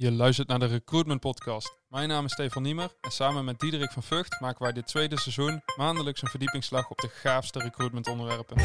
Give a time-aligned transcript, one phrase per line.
[0.00, 1.78] Je luistert naar de Recruitment Podcast.
[1.88, 5.20] Mijn naam is Stefan Niemer en samen met Diederik van Vught maken wij dit tweede
[5.20, 8.56] seizoen maandelijks een verdiepingsslag op de gaafste recruitment onderwerpen.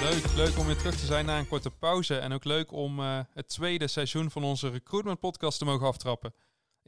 [0.00, 3.00] Leuk, leuk om weer terug te zijn na een korte pauze en ook leuk om
[3.00, 6.32] uh, het tweede seizoen van onze Recruitment Podcast te mogen aftrappen.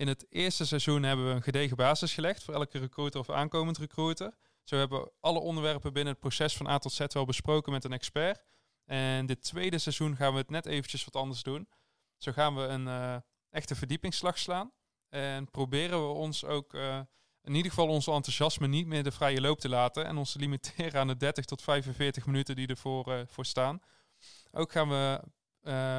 [0.00, 3.78] In het eerste seizoen hebben we een gedegen basis gelegd voor elke recruiter of aankomend
[3.78, 4.32] recruiter.
[4.64, 7.84] Zo hebben we alle onderwerpen binnen het proces van A tot Z wel besproken met
[7.84, 8.44] een expert.
[8.84, 11.68] En dit tweede seizoen gaan we het net eventjes wat anders doen.
[12.16, 13.16] Zo gaan we een uh,
[13.50, 14.72] echte verdiepingsslag slaan.
[15.08, 17.00] En proberen we ons ook uh,
[17.42, 20.06] in ieder geval onze enthousiasme niet meer de vrije loop te laten.
[20.06, 23.80] En ons te limiteren aan de 30 tot 45 minuten die ervoor uh, voor staan.
[24.50, 25.22] Ook gaan we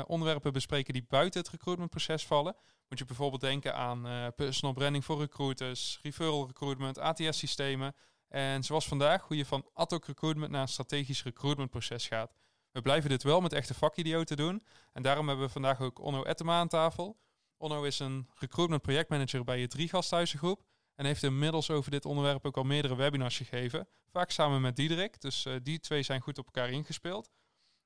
[0.08, 2.56] onderwerpen bespreken die buiten het recruitmentproces vallen.
[2.92, 7.96] Moet je bijvoorbeeld denken aan uh, personal branding voor recruiters, referral recruitment, ATS-systemen.
[8.28, 12.34] En zoals vandaag, hoe je van ad hoc recruitment naar een strategisch recruitmentproces gaat.
[12.72, 14.66] We blijven dit wel met echte vakidioten doen.
[14.94, 17.20] En daarom hebben we vandaag ook Onno Ettema aan tafel.
[17.58, 20.64] Onno is een recruitment projectmanager bij je drie gasthuizengroep.
[20.96, 23.88] En heeft inmiddels over dit onderwerp ook al meerdere webinars gegeven.
[24.12, 25.22] Vaak samen met Diederik.
[25.22, 27.30] Dus uh, die twee zijn goed op elkaar ingespeeld.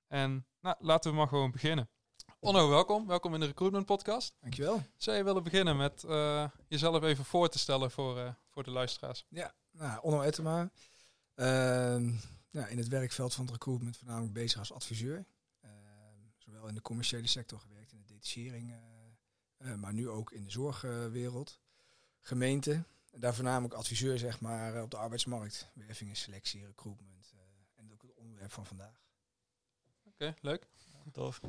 [0.07, 1.89] En nou, laten we maar gewoon beginnen.
[2.39, 3.07] Onno, welkom.
[3.07, 4.35] Welkom in de Recruitment Podcast.
[4.41, 4.83] Dankjewel.
[4.97, 8.71] Zou je willen beginnen met uh, jezelf even voor te stellen voor, uh, voor de
[8.71, 9.25] luisteraars?
[9.29, 10.71] Ja, nou, Onno Ettema.
[11.35, 11.45] Uh,
[12.49, 15.25] ja, in het werkveld van het recruitment voornamelijk bezig als adviseur.
[15.61, 15.71] Ehm,
[16.37, 18.73] zowel in de commerciële sector gewerkt, in de detachering,
[19.57, 21.59] eh, maar nu ook in de zorgwereld.
[22.21, 22.83] Gemeente.
[23.11, 25.69] Daar voornamelijk adviseur zeg maar, op de arbeidsmarkt.
[25.73, 27.33] Werving en selectie, recruitment.
[27.75, 29.01] en ook het onderwerp van vandaag.
[30.03, 30.67] Oké, okay, leuk.
[31.11, 31.39] Tof.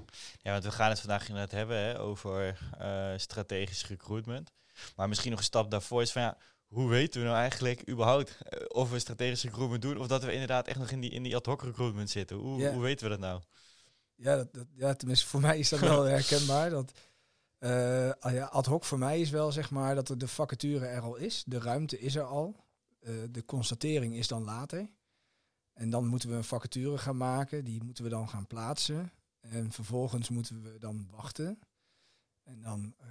[0.43, 4.51] Ja, want we gaan het vandaag inderdaad hebben hè, over uh, strategisch recruitment.
[4.97, 8.39] Maar misschien nog een stap daarvoor is van ja, hoe weten we nou eigenlijk überhaupt
[8.53, 11.23] uh, of we strategisch recruitment doen of dat we inderdaad echt nog in die, in
[11.23, 12.37] die ad hoc recruitment zitten?
[12.37, 13.41] Hoe, hoe weten we dat nou?
[14.15, 16.71] Ja, dat, dat- ja, tenminste voor mij is dat wel herkenbaar.
[16.71, 16.93] Dat,
[17.59, 20.87] eh, ah ja, ad hoc voor mij is wel zeg maar dat er de vacature
[20.87, 21.43] er al is.
[21.47, 22.65] De ruimte is er al.
[23.01, 24.91] Eh, de constatering is dan later.
[25.73, 27.65] En dan moeten we een vacature gaan maken.
[27.65, 29.13] Die moeten we dan gaan plaatsen.
[29.51, 31.59] En vervolgens moeten we dan wachten.
[32.43, 33.11] En dan, eh,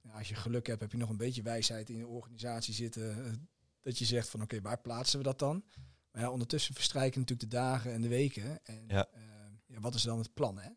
[0.00, 3.24] ja, als je geluk hebt, heb je nog een beetje wijsheid in je organisatie zitten.
[3.26, 3.32] eh,
[3.80, 5.64] dat je zegt van oké, waar plaatsen we dat dan?
[6.10, 8.64] Maar ja, ondertussen verstrijken natuurlijk de dagen en de weken.
[8.64, 9.06] En Ja.
[9.12, 9.22] eh,
[9.66, 10.58] ja, wat is dan het plan?
[10.58, 10.70] Hè?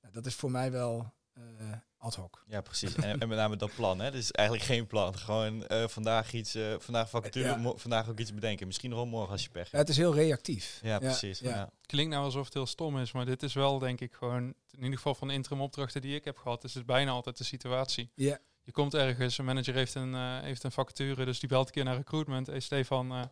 [0.00, 1.14] Nou, dat is voor mij wel
[1.98, 2.42] ad hoc.
[2.46, 2.94] Ja, precies.
[2.94, 4.00] En, en met name dat plan.
[4.00, 4.10] Hè.
[4.10, 5.18] Dus eigenlijk geen plan.
[5.18, 7.72] Gewoon eh, vandaag iets, eh, vandaag vacature, Ja.
[7.76, 8.66] vandaag ook iets bedenken.
[8.66, 9.88] Misschien nog wel morgen als je pech Ja, hebt.
[9.88, 10.78] het is heel reactief.
[10.82, 11.38] Ja, precies.
[11.38, 11.50] Ja.
[11.50, 11.70] ja.
[11.86, 14.82] Klinkt nou alsof het heel stom is, maar dit is wel denk ik gewoon, in
[14.82, 17.44] ieder geval van de interim opdrachten die ik heb gehad, is het bijna altijd de
[17.44, 18.10] situatie.
[18.14, 18.38] Ja.
[18.62, 21.72] Je komt ergens, een manager heeft een, eh, heeft een vacature, dus die belt een
[21.72, 22.46] keer naar recruitment.
[22.46, 23.22] Hey Stefan, eh,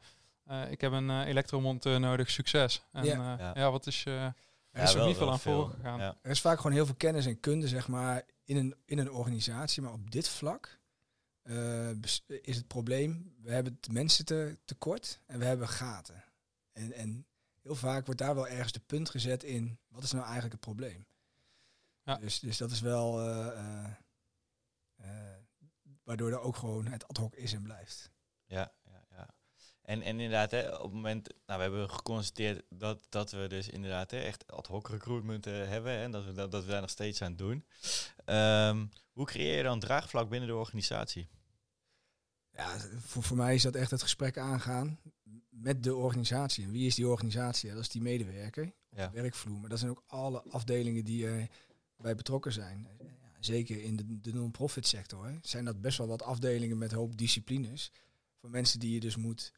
[0.63, 2.83] eh, ik heb een elektromonteur nodig, succes.
[2.93, 3.15] En Ja.
[3.15, 3.53] ja, Ja.
[3.55, 4.33] ja wat is je...
[4.77, 5.99] Er Ja, is wel- niet veel aan voorgegaan.
[5.99, 6.17] Ja.
[6.23, 9.11] Er is vaak gewoon heel veel kennis en kunde, zeg maar, in een, in een
[9.11, 9.83] organisatie.
[9.83, 10.79] Maar op dit vlak
[11.43, 11.91] eh,
[12.27, 16.25] is het probleem, we hebben het mensen te, tekort en we hebben gaten.
[16.73, 17.27] En, en
[17.63, 20.63] heel vaak wordt daar wel ergens de punt gezet in, wat is nou eigenlijk het
[20.63, 21.07] probleem?
[22.03, 22.17] Ja.
[22.17, 23.91] Dus, dus dat is wel, eh, eh,
[24.97, 25.37] eh,
[26.03, 28.11] waardoor er ook gewoon het ad hoc is en blijft.
[28.45, 28.86] Ja, ja, ja.
[29.87, 33.69] En, en inderdaad, hè, op het moment, nou, we hebben geconstateerd dat, dat we dus
[33.69, 36.71] inderdaad hè, echt ad hoc recruitment eh, hebben hè, en dat we, dat, dat we
[36.71, 37.65] daar nog steeds aan doen.
[38.25, 41.29] Ehm, hoe creëer je dan draagvlak binnen de organisatie?
[42.51, 44.99] Ja, voor, voor mij is dat echt het gesprek aangaan
[45.51, 46.65] met de organisatie.
[46.65, 47.71] En wie is die organisatie?
[47.71, 49.07] Dat is die medewerker op Ja.
[49.07, 49.61] de werkvloer.
[49.61, 51.49] Maar dat zijn ook alle afdelingen die er
[51.97, 52.89] bij betrokken zijn.
[53.41, 56.99] Zeker in de, de non-profit sector hè, zijn dat best wel wat afdelingen met een
[56.99, 57.93] hoop disciplines.
[58.41, 59.53] Van mensen die je dus moet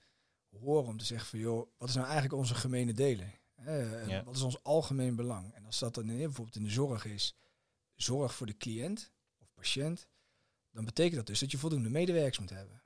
[0.51, 3.33] horen om te zeggen van joh, wat is nou eigenlijk onze gemene delen?
[4.09, 4.25] Ja.
[4.25, 5.55] Wat is ons algemeen belang?
[5.55, 7.37] En als dat dan eh, bijvoorbeeld in de zorg is,
[7.95, 10.09] zorg voor de cliënt of patiënt,
[10.71, 12.83] dan betekent dat dus dat je voldoende medewerkers moet hebben.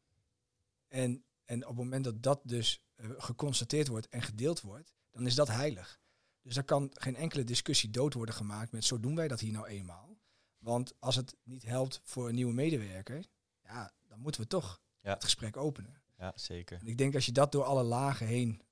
[0.89, 5.27] En, en op het moment dat dat dus eh, geconstateerd wordt en gedeeld wordt, dan
[5.27, 6.01] is dat heilig.
[6.42, 9.53] Dus er kan geen enkele discussie dood worden gemaakt met zo doen wij dat hier
[9.53, 10.16] nou eenmaal.
[10.59, 13.27] Want als het niet helpt voor een nieuwe medewerker,
[13.63, 15.13] ja, dan moeten we toch Ja.
[15.13, 16.02] het gesprek openen.
[16.22, 16.78] Ja, zeker.
[16.80, 18.63] En ik denk als je dat door alle lagen heen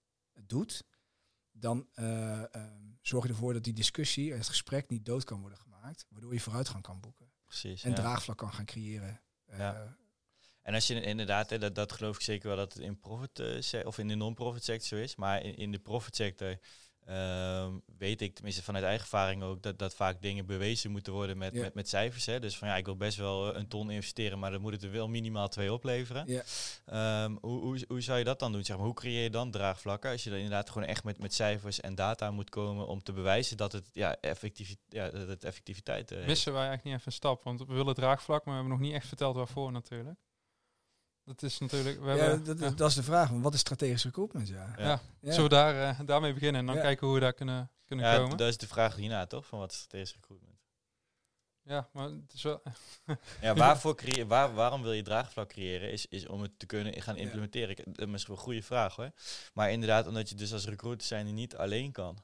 [0.47, 0.85] doet,
[1.53, 5.41] dan eh, ehm, zorg je ervoor dat die discussie en het gesprek niet dood kan
[5.41, 7.83] worden gemaakt, waardoor je vooruitgang kan boeken Precies.
[7.85, 7.97] en ja.
[7.97, 9.21] draagvlak kan gaan creëren.
[9.45, 9.99] Eh, Ja.
[10.63, 13.39] En als je inderdaad, hè, dat, dat geloof ik zeker wel dat het in profit
[13.39, 16.59] eh, of in de non-profit sector zo is, maar in, in de profit sector,
[17.11, 21.39] ehm, weet ik, tenminste vanuit eigen ervaring ook, dat, dat vaak dingen bewezen moeten worden
[21.39, 21.61] met, Ja.
[21.61, 22.27] met, met cijfers.
[22.27, 22.41] Hè.
[22.41, 24.91] Dus van ja, ik wil best wel een ton investeren, maar dan moet het er
[24.91, 26.25] wel minimaal twee opleveren.
[26.27, 26.43] Ja.
[26.87, 28.65] Ehm, hoe, hoe, hoe zou je dat dan doen?
[28.65, 31.35] Zeg maar, hoe creëer je dan draagvlakken als je dan inderdaad gewoon echt met, met
[31.35, 34.17] cijfers en data moet komen om te bewijzen dat het, ja,
[34.89, 36.29] ja, dat het effectiviteit eh, heeft?
[36.29, 38.87] Missen wij eigenlijk niet even een stap, want we willen draagvlak, maar we hebben nog
[38.89, 40.19] niet echt verteld waarvoor natuurlijk.
[41.31, 42.71] Dat is natuurlijk, we Ja, hebben, dat, ja.
[42.71, 43.29] dat is de vraag.
[43.31, 44.49] Wat is strategisch recruitment?
[44.49, 44.75] Ja.
[44.79, 45.01] Ja.
[45.23, 46.81] Zullen we daar, eh, daarmee beginnen en dan Ja.
[46.81, 48.37] kijken hoe we daar kunnen, kunnen Ja, komen?
[48.37, 49.47] dat is de vraag hierna, toch?
[49.47, 50.59] Van wat is strategisch recruitment?
[51.63, 52.63] Ja, maar het is wel,
[53.41, 53.97] Ja, waarvoor
[54.27, 55.93] waar, waarom wil je draagvlak creëren?
[55.93, 57.77] Is, is om het te kunnen gaan implementeren.
[57.93, 59.11] Dat is wel een goede vraag hoor.
[59.55, 62.19] Maar inderdaad, omdat je dus als recruiter zijn niet alleen kan.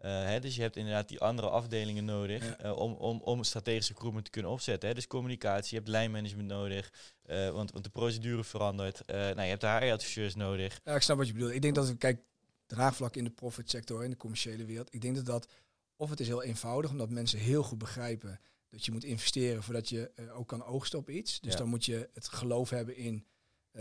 [0.00, 2.56] Eh, hè, dus je hebt inderdaad die andere afdelingen nodig Ja.
[2.58, 4.88] eh, om, om, om strategisch recruitment te kunnen opzetten.
[4.88, 4.94] Hè.
[4.94, 6.92] Dus communicatie, je hebt lijnmanagement nodig,
[7.22, 9.02] eh, want, want de procedure verandert.
[9.06, 10.80] Nou, je hebt de HR-adviseurs nodig.
[10.84, 11.52] Ja, ik snap wat je bedoelt.
[11.52, 12.20] Ik denk dat kijk,
[12.66, 14.94] draagvlak in de profitsector, in de commerciële wereld.
[14.94, 15.48] Ik denk dat dat,
[15.96, 19.88] of het is heel eenvoudig, omdat mensen heel goed begrijpen dat je moet investeren voordat
[19.88, 21.40] je ook kan oogsten op iets.
[21.40, 21.58] Dus Ja.
[21.58, 23.26] dan moet je het geloof hebben in,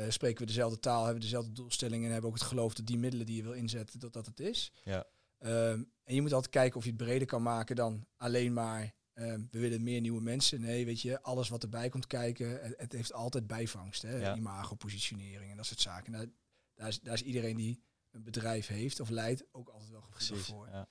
[0.10, 2.98] spreken we dezelfde taal, hebben we dezelfde doelstellingen en hebben ook het geloof dat die
[2.98, 4.72] middelen die je wil inzetten, dat dat het is.
[4.84, 5.06] Ja.
[5.40, 8.94] Ehm, en je moet altijd kijken of je het breder kan maken dan alleen maar,
[9.14, 10.62] ehm, we willen meer nieuwe mensen.
[10.62, 14.02] Nee, weet je, alles wat erbij komt kijken, het, het heeft altijd bijvangst.
[14.02, 14.18] Hè?
[14.18, 14.36] Ja.
[14.36, 16.12] Imago, positionering en dat soort zaken.
[16.12, 16.34] Nou,
[16.74, 20.46] daar, is, daar is iedereen die een bedrijf heeft of leidt ook altijd wel gevoelig
[20.46, 20.68] voor.
[20.68, 20.90] Ja.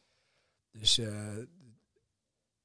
[0.70, 1.38] Dus eh,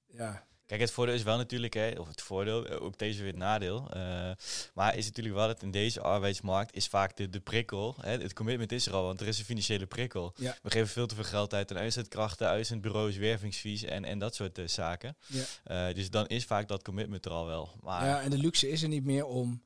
[0.06, 3.31] ja, Kijk, het voordeel is wel natuurlijk, hè, of het voordeel, eh, ook deze weer
[3.31, 3.89] het nadeel.
[3.92, 4.31] eh,
[4.74, 7.95] maar is natuurlijk wel dat in deze arbeidsmarkt is vaak de, de prikkel.
[8.01, 10.33] Hè, het commitment is er al, want er is een financiële prikkel.
[10.36, 10.57] Ja.
[10.62, 14.57] We geven veel te veel geld uit aan uitzendkrachten, uitzendbureaus, wervingsfees en, en dat soort
[14.57, 15.18] eh, zaken.
[15.27, 15.94] Ja.
[15.94, 17.75] Dus dan is vaak dat commitment er al wel.
[17.81, 19.63] Maar ja, en de luxe is er niet meer om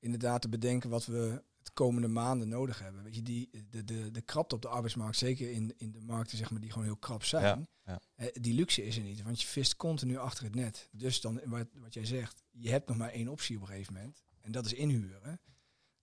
[0.00, 1.42] inderdaad te bedenken wat we
[1.72, 3.02] komende maanden nodig hebben.
[3.02, 6.38] Weet je, die, de, de, de krapte op de arbeidsmarkt, zeker in, in de markten
[6.38, 8.00] zeg maar, die gewoon heel krap zijn, ja.
[8.14, 9.22] eh, die luxe is er niet.
[9.22, 10.88] Want je vist continu achter het net.
[10.92, 13.92] Dus dan, wat, wat jij zegt, je hebt nog maar één optie op een gegeven
[13.92, 14.22] moment.
[14.40, 15.40] En dat is inhuren.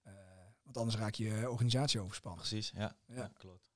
[0.02, 0.14] Eh,
[0.64, 2.40] want anders raak je organisatie overspannen.
[2.40, 3.16] precies, ja, ja.
[3.16, 3.32] Ja.
[3.34, 3.76] klopt.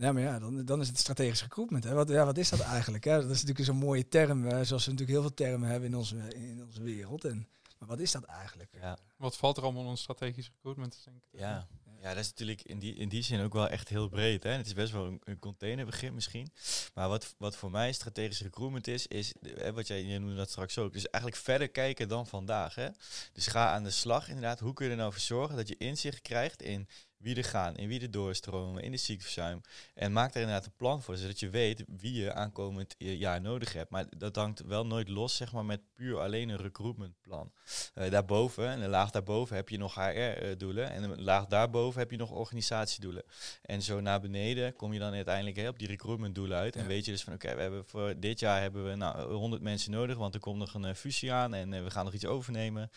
[0.00, 1.84] Ja, maar ja, dan, dan is het strategisch recruitment.
[1.84, 1.94] Hè.
[1.94, 3.04] Wat, ja, wat is dat eigenlijk?
[3.04, 3.12] Hè?
[3.12, 5.96] Dat is natuurlijk zo'n mooie term, eh, zoals we natuurlijk heel veel termen hebben in
[5.96, 7.24] onze, in onze wereld.
[7.24, 7.48] En,
[7.80, 8.70] maar wat is dat eigenlijk?
[8.80, 8.98] Ja.
[9.16, 11.00] wat valt er allemaal onder strategisch recruitment?
[11.04, 11.40] Denk ik.
[11.40, 11.66] Ja.
[12.00, 14.42] ja, dat is natuurlijk in die, in die zin ook wel echt heel breed.
[14.42, 14.50] Hè?
[14.50, 16.52] Het is best wel een, een containerbegrip misschien.
[16.94, 20.50] Maar wat, wat voor mij strategisch recruitment is, is hè, wat jij, jij noemde dat
[20.50, 20.92] straks ook.
[20.92, 22.74] Dus eigenlijk verder kijken dan vandaag.
[22.74, 22.88] Hè?
[23.32, 24.60] Dus ga aan de slag inderdaad.
[24.60, 26.88] Hoe kun je er nou voor zorgen dat je inzicht krijgt in
[27.20, 29.60] wie er gaan, in wie er doorstromen, in de ziekteverzuim.
[29.94, 33.72] En maak daar inderdaad een plan voor, zodat je weet wie je aankomend jaar nodig
[33.72, 33.90] hebt.
[33.90, 37.52] Maar dat hangt wel nooit los, zeg maar, met puur alleen een recruitmentplan.
[37.94, 40.90] Uh, daarboven, en een laag daarboven heb je nog HR-doelen.
[40.90, 43.22] En een laag daarboven heb je nog organisatiedoelen.
[43.62, 46.74] En zo naar beneden kom je dan uiteindelijk op die recruitmentdoelen uit.
[46.74, 46.80] Ja.
[46.80, 49.62] En weet je dus van, oké, we hebben voor dit jaar hebben we nou 100
[49.62, 52.14] mensen nodig, want er komt nog een uh, fusie aan en uh, we gaan nog
[52.14, 52.90] iets overnemen.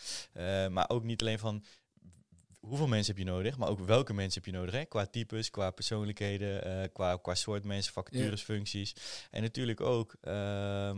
[0.70, 1.64] Maar ook niet alleen van
[2.68, 4.74] hoeveel mensen heb je nodig, maar ook welke mensen heb je nodig.
[4.74, 4.84] Hè?
[4.84, 8.94] Qua types, qua persoonlijkheden, uh, qua, qua soort mensen, vacatures, functies.
[9.30, 10.32] En natuurlijk ook, uh,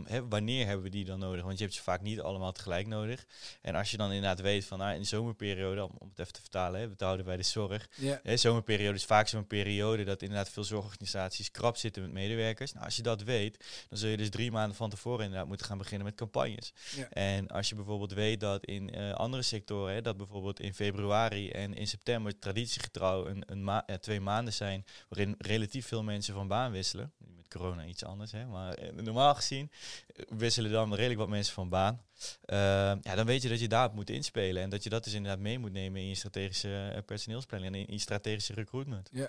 [0.04, 1.44] hè, wanneer hebben we die dan nodig?
[1.44, 3.26] Want je hebt ze vaak niet allemaal tegelijk nodig.
[3.60, 6.40] En als je dan inderdaad weet van, nou, in de zomerperiode, om het even te
[6.40, 7.88] vertalen, hè, houden bij de zorg.
[7.94, 8.18] Yeah.
[8.22, 12.72] Hè, zomerperiode is vaak zo'n periode dat inderdaad veel zorgorganisaties krap zitten met medewerkers.
[12.72, 15.66] Nou, als je dat weet, dan zul je dus drie maanden van tevoren inderdaad moeten
[15.66, 16.72] gaan beginnen met campagnes.
[17.10, 21.50] En als je bijvoorbeeld weet dat in uh, andere sectoren, hè, dat bijvoorbeeld in februari
[21.56, 26.34] en in september traditiegetrouw een, een ma ja, twee maanden zijn waarin relatief veel mensen
[26.34, 27.12] van baan wisselen.
[27.18, 29.70] Met corona iets anders, hè, maar eh, normaal gezien
[30.06, 32.00] eh, wisselen dan redelijk wat mensen van baan.
[32.46, 32.56] Uh,
[33.00, 35.40] ja, dan weet je dat je daarop moet inspelen en dat je dat dus inderdaad
[35.40, 39.08] mee moet nemen in je strategische uh, personeelsplanning en in je strategische recruitment.
[39.12, 39.28] Ja.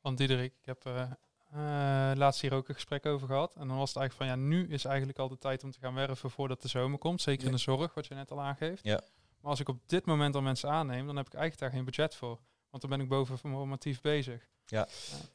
[0.00, 3.54] Want Diederik, ik heb uh, laatst hier ook een gesprek over gehad.
[3.56, 5.78] En dan was het eigenlijk van ja, nu is eigenlijk al de tijd om te
[5.78, 7.22] gaan werven voordat de zomer komt.
[7.22, 7.46] Zeker Ja.
[7.46, 8.84] in de zorg, wat je net al aangeeft.
[8.84, 9.00] Ja.
[9.44, 11.84] Maar als ik op dit moment al mensen aanneem, dan heb ik eigenlijk daar geen
[11.84, 12.40] budget voor.
[12.70, 14.48] Want dan ben ik boven normatief bezig.
[14.66, 14.86] Ja.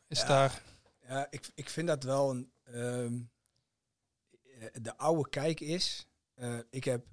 [0.08, 0.28] is Ja.
[0.28, 0.62] daar...
[1.08, 2.52] Ja, ik, ik vind dat wel een.
[2.64, 3.20] ehm,
[4.82, 6.08] de oude kijk is.
[6.34, 7.06] eh, ik heb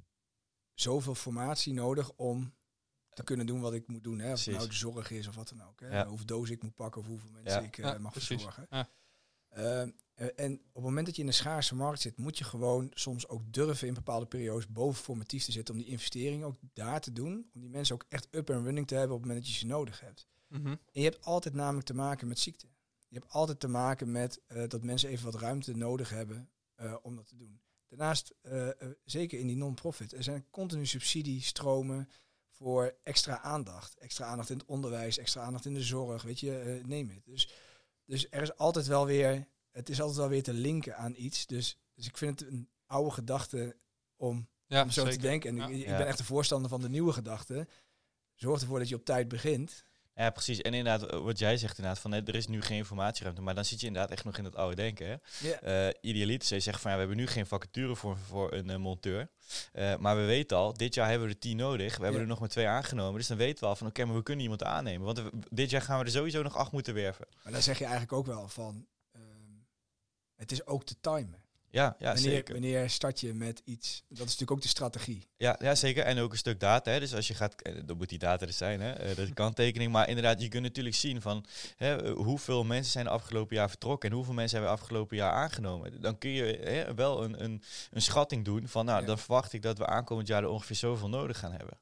[0.75, 2.55] zoveel formatie nodig om
[3.13, 4.19] te kunnen doen wat ik moet doen.
[4.19, 4.33] Hè?
[4.33, 5.81] Of het nou de zorg is of wat dan ook.
[5.81, 5.89] Hè?
[5.99, 6.07] Ja.
[6.07, 7.67] Hoeveel dozen ik moet pakken of hoeveel mensen Ja.
[7.67, 8.29] ik eh, Ja, mag precies.
[8.43, 8.67] verzorgen.
[8.71, 8.89] Ja.
[10.17, 12.91] Eh, en op het moment dat je in een schaarse markt zit, moet je gewoon
[12.95, 17.01] soms ook durven in bepaalde periodes boven formatief te zitten om die investering ook daar
[17.01, 17.51] te doen.
[17.55, 19.61] Om die mensen ook echt up en running te hebben op het moment dat je
[19.61, 20.27] ze nodig hebt.
[20.49, 20.67] Mhm.
[20.67, 22.67] En je hebt altijd namelijk te maken met ziekte.
[23.09, 26.97] Je hebt altijd te maken met eh, dat mensen even wat ruimte nodig hebben eh,
[27.03, 27.61] om dat te doen.
[27.89, 28.35] Daarnaast,
[29.05, 32.09] zeker in die non-profit, er zijn continu subsidiestromen
[32.51, 33.99] voor extra aandacht.
[33.99, 37.25] Extra aandacht in het onderwijs, extra aandacht in de zorg, weet je, neem het.
[37.25, 37.51] Dus
[38.05, 41.47] Dus er is altijd wel weer, het is altijd wel weer te linken aan iets.
[41.47, 43.77] Dus, dus ik vind het een oude gedachte
[44.17, 45.17] om, Ja, om zo zeker.
[45.19, 45.51] te denken.
[45.51, 45.67] En Ja.
[45.67, 45.97] ik, ik Ja.
[45.97, 47.67] ben echt een voorstander van de nieuwe gedachte.
[48.35, 49.85] Zorg ervoor dat je op tijd begint.
[50.15, 50.61] Ja, precies.
[50.61, 53.43] En inderdaad, eh, wat jij zegt inderdaad, van er is nu geen informatieruimte.
[53.43, 55.07] Maar dan zit je inderdaad echt nog in het oude denken.
[55.07, 55.17] Hè?
[55.49, 55.61] Ja.
[55.61, 58.77] Eh idealiter, ze zeggen van ja, we hebben nu geen vacature voor, voor een eh,
[58.77, 59.29] monteur.
[59.73, 61.97] Eh, maar we weten al, dit jaar hebben we er tien nodig.
[61.97, 63.19] We hebben er nog maar twee aangenomen.
[63.19, 65.07] Dus dan weten we al van oké, maar we kunnen iemand aannemen.
[65.07, 67.27] Want we- dit jaar gaan we er sowieso nog acht moeten werven.
[67.43, 68.87] Maar dan zeg je eigenlijk ook wel van,
[70.37, 71.45] het is ook te timen.
[71.71, 72.53] Ja, ja wanneer, zeker.
[72.53, 74.03] wanneer start je met iets?
[74.09, 75.29] Dat is natuurlijk ook de strategie.
[75.37, 76.05] Ja, ja, zeker.
[76.05, 76.91] En ook een stuk data.
[76.91, 77.01] Hè.
[77.01, 78.93] Dus als je gaat, eh, dan moet die data er zijn, hè.
[78.93, 79.93] Eh, dat kanttekening.
[79.93, 81.45] Maar inderdaad, je kunt natuurlijk zien van
[81.77, 85.17] hè, eh, hoeveel mensen zijn de afgelopen jaar vertrokken en hoeveel mensen hebben we afgelopen
[85.17, 86.01] jaar aangenomen.
[86.01, 89.07] Dan kun je hè, wel een, een, een schatting doen van, nou, Ja.
[89.07, 91.79] dan verwacht ik dat we aankomend jaar er ongeveer zoveel nodig gaan hebben.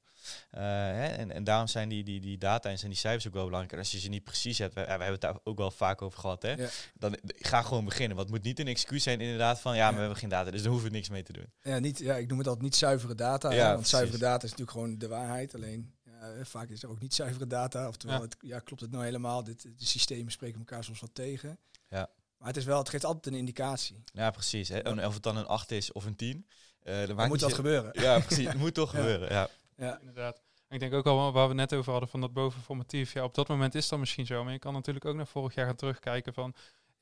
[0.51, 3.33] Eh, hè, en, en daarom zijn die, die, die data en zijn die cijfers ook
[3.33, 3.73] wel belangrijk.
[3.73, 6.03] En als je ze niet precies hebt, we, we hebben het daar ook wel vaak
[6.03, 6.69] over gehad, hè, Ja.
[6.95, 8.17] dan ga gewoon beginnen.
[8.17, 10.51] Want het moet niet een excuus zijn inderdaad van, ja, maar we hebben geen data,
[10.51, 11.53] dus daar hoeven we niks mee te doen.
[11.63, 13.49] Ja, niet, ja, ik noem het altijd niet zuivere data.
[13.49, 13.91] hè, Ja, want precies.
[13.91, 15.55] zuivere data is natuurlijk gewoon de waarheid.
[15.55, 17.89] Alleen ja, vaak is er ook niet zuivere data.
[17.89, 18.23] Oftewel, Ja.
[18.23, 19.45] Het, ja, klopt het nou helemaal?
[19.45, 21.59] Dit, de systemen spreken elkaar soms wat tegen.
[21.89, 22.11] Ja.
[22.39, 24.05] Maar het, is wel, het geeft altijd een indicatie.
[24.13, 24.69] Ja, precies.
[24.69, 24.79] Hè.
[24.79, 26.47] En of het dan een 8 is of een 10.
[26.83, 28.01] eh dan Er maakt moet wat zo- gebeuren.
[28.03, 28.47] Ja, precies.
[28.47, 28.99] Het moet toch Ja.
[28.99, 29.29] gebeuren.
[29.33, 29.49] Ja.
[29.77, 29.99] Ja.
[29.99, 30.43] Inderdaad.
[30.69, 33.13] En ik denk ook al waar we net over hadden van dat bovenformatief.
[33.13, 34.45] Ja, op dat moment is dat misschien zo.
[34.45, 36.55] Maar je kan natuurlijk ook naar vorig jaar gaan terugkijken van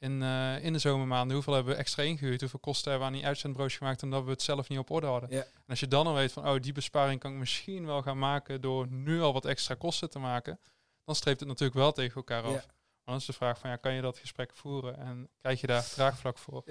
[0.02, 3.20] in, eh, in de zomermaanden hoeveel hebben we extra ingehuurd, hoeveel kosten hebben we aan
[3.20, 5.30] die uitzendbureaus gemaakt omdat we het zelf niet op orde hadden.
[5.30, 5.40] Ja.
[5.40, 8.18] En als je dan al weet van oh die besparing kan ik misschien wel gaan
[8.18, 10.60] maken door nu al wat extra kosten te maken,
[11.04, 12.52] dan streept het natuurlijk wel tegen elkaar af.
[12.52, 12.64] Ja.
[12.64, 15.66] Maar dan is de vraag van ja, kan je dat gesprek voeren en krijg je
[15.66, 16.62] daar draagvlak voor?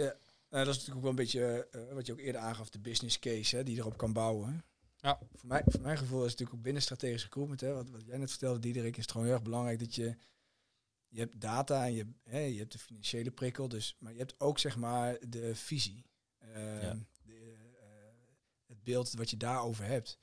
[0.50, 2.80] Nou, dat is natuurlijk ook wel een beetje eh, wat je ook eerder aangaf, de
[2.80, 4.66] business case hè, die erop kan bouwen.
[5.02, 5.20] Ja.
[5.36, 8.06] Voor, mij, voor mijn gevoel is het natuurlijk ook binnen strategisch recruitment, hè, wat, wat
[8.06, 10.16] jij net vertelde, Diederik, is het gewoon heel erg belangrijk dat je,
[11.08, 14.40] je hebt data en je, hè, je hebt de financiële prikkel, dus, maar je hebt
[14.40, 16.06] ook zeg maar de visie.
[16.38, 16.56] Ehm,
[16.86, 16.98] Ja.
[17.24, 17.88] de, eh,
[18.68, 20.20] het beeld wat je daarover hebt.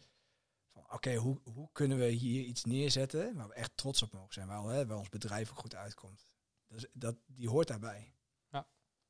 [0.73, 4.33] Van oké, hoe, hoe kunnen we hier iets neerzetten waar we echt trots op mogen
[4.35, 6.31] zijn, waar, hè, waar ons bedrijf ook goed uitkomt.
[6.67, 8.13] Dus dat, die hoort daarbij.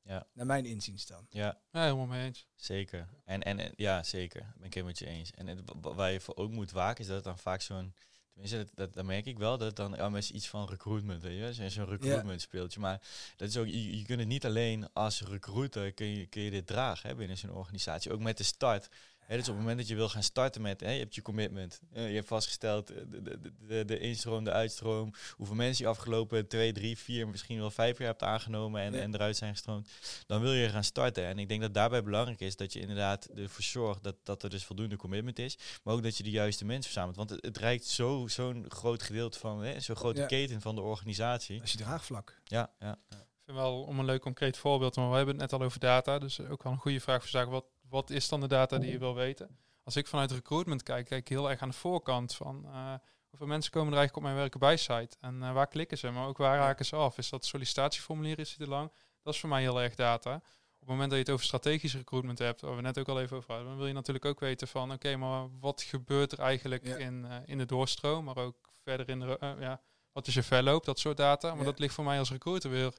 [0.03, 0.27] Ja.
[0.33, 1.25] Naar mijn inziens dan.
[1.29, 2.47] ja, Ja, helemaal mee eens.
[2.55, 3.07] zeker.
[3.25, 4.41] En, en en- ja, zeker.
[4.57, 5.31] Ben ik helemaal met je eens.
[5.31, 7.93] En het, wa- waar je voor ook moet waken, is dat het dan vaak zo'n...
[8.31, 11.37] Tenminste, dat, dat, dat merk ik wel, dat het dan ja, iets van recruitment, weet
[11.39, 12.79] je, zo'n zo'n recruitment speeltje.
[12.79, 13.01] Maar
[13.35, 16.51] dat is ook, je, je kunt het niet alleen als recruiter, kun je, kun je
[16.51, 18.11] dit dragen hè, binnen zo'n organisatie.
[18.11, 18.89] Ook met de start.
[19.29, 21.21] Hè, dus op het moment dat je wil gaan starten met, hè, je hebt je
[21.21, 25.83] commitment, eh, je hebt vastgesteld eh, de, de, de, de, instroom, de uitstroom, hoeveel mensen
[25.85, 28.99] je afgelopen twee, drie, vier, misschien wel vijf jaar hebt aangenomen en, Ja.
[28.99, 29.89] en eruit zijn gestroomd,
[30.27, 31.25] dan wil je gaan starten.
[31.25, 34.49] En ik denk dat daarbij belangrijk is dat je inderdaad ervoor zorgt dat, dat er
[34.49, 37.15] dus voldoende commitment is, maar ook dat je de juiste mensen verzamelt.
[37.15, 40.25] Want het, het reikt zo, zo'n groot gedeelte van, hè, zo'n grote Ja.
[40.27, 41.61] keten van de organisatie.
[41.61, 42.39] Als je draagvlak.
[42.43, 42.97] Ja, ja.
[43.09, 45.79] Ik vind wel om een leuk concreet voorbeeld, maar we hebben het net al over
[45.79, 47.51] data, dus ook wel een goede vraag voor zaken.
[47.51, 49.57] Wat, wat is dan de data die je wil weten?
[49.83, 52.93] Als ik vanuit recruitment kijk, kijk ik heel erg aan de voorkant van eh,
[53.29, 56.09] hoeveel mensen komen er eigenlijk op mijn werken bij site en eh, waar klikken ze,
[56.09, 57.17] maar ook waar raken ze af?
[57.17, 58.91] Is dat sollicitatieformulier, is die te lang?
[59.23, 60.35] Dat is voor mij heel erg data.
[60.35, 63.21] Op het moment dat je het over strategisch recruitment hebt, waar we net ook al
[63.21, 66.39] even over hadden, dan wil je natuurlijk ook weten van, oké, maar wat gebeurt er
[66.39, 66.95] eigenlijk Ja.
[66.97, 69.81] in, eh, in de doorstroom, maar ook verder in de, ja,
[70.11, 71.49] wat is je verloop, dat soort data.
[71.49, 71.63] Maar Ja.
[71.63, 72.93] dat ligt voor mij als recruiter weer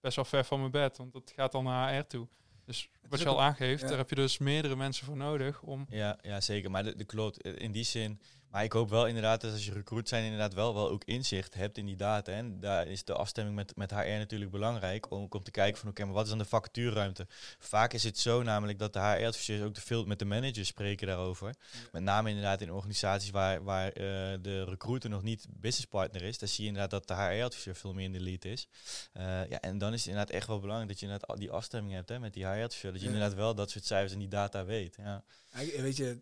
[0.00, 2.28] best wel ver van mijn bed, want dat gaat dan naar HR toe.
[2.68, 3.88] Dus wat je al aangeeft, ja.
[3.88, 5.86] daar heb je dus meerdere mensen voor nodig om...
[5.90, 6.70] Ja, ja zeker.
[6.70, 7.42] Maar de, de klopt.
[7.42, 8.20] eh, In die zin.
[8.50, 11.54] Maar ik hoop wel inderdaad dat als je recruit zijn, inderdaad wel, wel ook inzicht
[11.54, 12.32] hebt in die data.
[12.32, 15.10] En daar is de afstemming met, met HR natuurlijk belangrijk.
[15.10, 17.26] Om, om te kijken van oké, maar wat is dan de vacatureruimte?
[17.58, 21.06] Vaak is het zo namelijk dat de HR-adviseurs ook te veel met de managers spreken
[21.06, 21.54] daarover.
[21.92, 23.94] Met name inderdaad in organisaties waar, waar eh,
[24.40, 26.38] de recruiter nog niet businesspartner is.
[26.38, 28.68] Daar zie je inderdaad dat de HR-adviseur veel meer in de lead is.
[29.12, 31.50] Eh, ja, en dan is het inderdaad echt wel belangrijk dat je inderdaad al die
[31.50, 32.92] afstemming hebt hè, met die HR-adviseur.
[32.92, 34.96] Dat je inderdaad wel dat soort cijfers en die data weet.
[34.96, 35.24] Ja.
[35.76, 36.20] Weet je,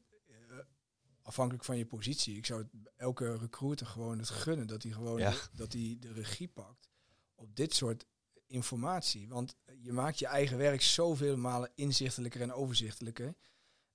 [1.27, 5.31] afhankelijk van je positie, ik zou elke recruiter gewoon het gunnen dat hij gewoon Ja.
[5.31, 6.89] de, dat hij de regie pakt
[7.35, 8.07] op dit soort
[8.47, 9.29] informatie.
[9.29, 13.35] Want je maakt je eigen werk zoveel malen inzichtelijker en overzichtelijker.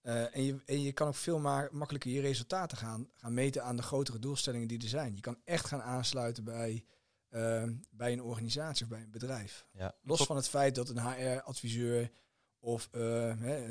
[0.01, 3.63] Eh, en, je, en je kan ook veel ma makkelijker je resultaten gaan, gaan meten
[3.63, 5.15] aan de grotere doelstellingen die er zijn.
[5.15, 6.85] Je kan echt gaan aansluiten bij,
[7.27, 9.67] eh, bij een organisatie of bij een bedrijf.
[9.73, 9.95] Ja.
[10.01, 12.11] Los van het feit dat een HR-adviseur
[12.59, 13.27] of eh,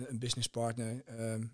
[0.09, 1.49] een businesspartner ehm, eh,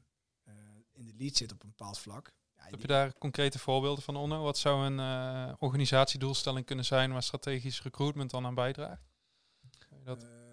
[0.97, 2.33] in de lead zit op een bepaald vlak.
[2.57, 4.43] Ja, Heb je daar concrete voorbeelden van, Onno?
[4.43, 9.03] Wat zou een eh, organisatiedoelstelling kunnen zijn waar strategisch recruitment dan aan bijdraagt?
[10.05, 10.23] Dat?
[10.23, 10.46] ehm,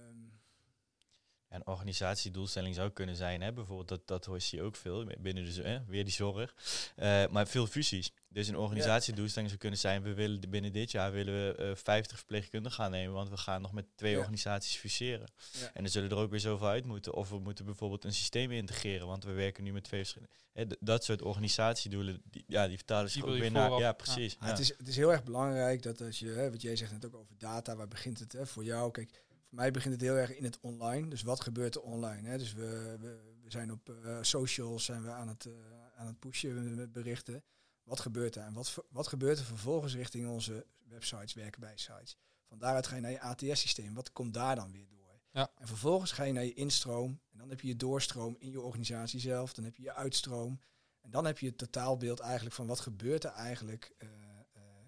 [1.54, 5.62] een organisatiedoelstelling zou kunnen zijn, hè, bijvoorbeeld, dat, dat hoor je ook veel binnen de,
[5.62, 6.56] hè, weer die zorg,
[6.96, 8.12] Eh, maar veel fusies.
[8.30, 12.18] Dus een organisatiedoelstelling zou kunnen zijn, we willen binnen dit jaar willen we eh, 50
[12.18, 14.18] verpleegkundigen gaan nemen, want we gaan nog met twee Ja.
[14.18, 15.28] organisaties fuseren.
[15.52, 15.66] Ja.
[15.74, 17.14] En dan zullen er ook weer zoveel uit moeten.
[17.14, 20.34] Of we moeten bijvoorbeeld een systeem integreren, want we werken nu met twee verschillende.
[20.54, 23.72] Hè, dat soort organisatiedoelen, die, ja, die vertalen zich ook weer naar.
[23.72, 23.92] Ja, ja.
[23.94, 24.34] precies.
[24.40, 24.52] Ja, ja.
[24.52, 27.06] Het, is, het is heel erg belangrijk dat als je, hè, wat jij zegt net
[27.06, 28.92] ook over data, waar begint het hè, voor jou?
[28.92, 29.22] Kijk,
[29.54, 31.10] voor mij begint het heel erg in het online.
[31.10, 32.30] Dus wat gebeurt er online?
[32.30, 32.38] Hè?
[32.38, 35.54] Dus we, we, we zijn op eh, socials zijn we aan het, eh,
[35.96, 37.44] aan het pushen met berichten.
[37.84, 38.44] Wat gebeurt er?
[38.44, 42.18] En wat, wat gebeurt er vervolgens richting onze websites, werken bij sites?
[42.48, 43.94] Van daaruit ga je naar je ATS-systeem.
[43.94, 45.20] Wat komt daar dan weer door?
[45.32, 45.52] Ja.
[45.58, 47.20] En vervolgens ga je naar je instroom.
[47.32, 49.54] En dan heb je je doorstroom in je organisatie zelf.
[49.54, 50.60] Dan heb je je uitstroom.
[51.02, 54.10] En dan heb je het totaalbeeld eigenlijk van wat gebeurt er eigenlijk eh,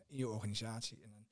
[0.07, 1.01] in je organisatie.
[1.01, 1.27] En,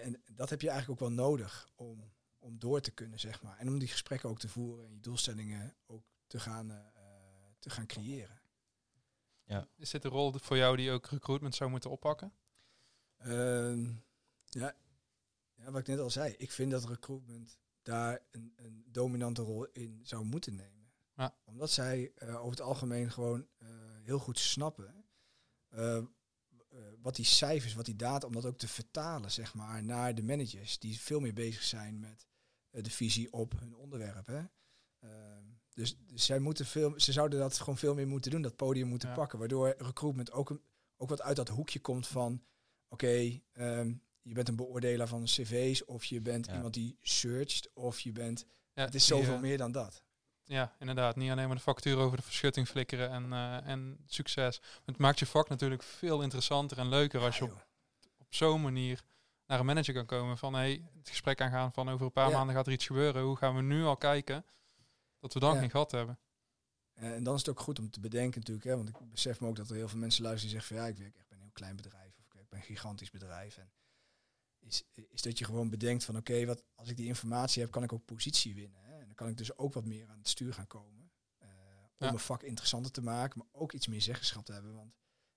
[0.00, 2.12] en dat heb je eigenlijk ook wel nodig om,
[2.44, 3.58] om door te kunnen, zeg maar.
[3.58, 6.80] En om die gesprekken ook te voeren en je doelstellingen ook te gaan, eh,
[7.58, 8.42] te gaan creëren.
[9.76, 12.32] Is dit een rol voor jou die ook recruitment zou moeten oppakken?
[13.16, 13.92] Ehm,
[14.44, 14.76] ja,
[15.54, 19.66] ja, wat ik net al zei, ik vind dat recruitment daar een, een dominante rol
[19.72, 20.92] in zou moeten nemen.
[21.16, 21.36] Ja.
[21.44, 23.68] Omdat zij eh, over het algemeen gewoon eh,
[24.02, 25.04] heel goed snappen
[27.00, 30.22] wat die cijfers, wat die data, om dat ook te vertalen, zeg maar, naar de
[30.22, 32.26] managers die veel meer bezig zijn met
[32.82, 34.26] de visie op hun onderwerp.
[34.26, 34.42] Hè.
[35.00, 38.56] Ehm, dus, dus zij moeten veel, ze zouden dat gewoon veel meer moeten doen, dat
[38.56, 39.14] podium moeten Ja.
[39.14, 40.60] pakken, waardoor recruitment ook, een,
[40.96, 42.42] ook wat uit dat hoekje komt van
[42.88, 46.54] oké, ehm, je bent een beoordelaar van cv's of je bent Ja.
[46.54, 48.46] iemand die searcht of je bent...
[48.74, 50.02] Ja, het is die, zoveel eh, meer dan dat.
[50.46, 51.16] Ja, inderdaad.
[51.16, 54.60] Niet alleen maar de factuur over de verschutting flikkeren en, eh, en succes.
[54.84, 57.66] Het maakt je vak natuurlijk veel interessanter en leuker als je op,
[58.18, 59.02] op zo'n manier
[59.46, 60.38] naar een manager kan komen.
[60.38, 62.36] Van hey, het gesprek aangaan van over een paar Ja.
[62.36, 63.22] maanden gaat er iets gebeuren.
[63.22, 64.44] Hoe gaan we nu al kijken
[65.20, 65.60] dat we dan Ja.
[65.60, 66.18] geen gat hebben?
[66.94, 69.48] En dan is het ook goed om te bedenken natuurlijk, hè, want ik besef me
[69.48, 71.36] ook dat er heel veel mensen luisteren die zeggen van ja, ik werk echt bij
[71.36, 73.56] een heel klein bedrijf of ik werk bij een gigantisch bedrijf.
[73.58, 73.72] En
[74.60, 77.82] is, is dat je gewoon bedenkt van oké, wat als ik die informatie heb, kan
[77.82, 78.80] ik ook positie winnen.
[78.84, 78.92] Hè?
[78.98, 81.10] En dan kan ik dus ook wat meer aan het stuur gaan komen.
[81.38, 82.12] eh, om Ja.
[82.12, 84.74] mijn vak interessanter te maken, maar ook iets meer zeggenschap te hebben.
[84.74, 84.94] Want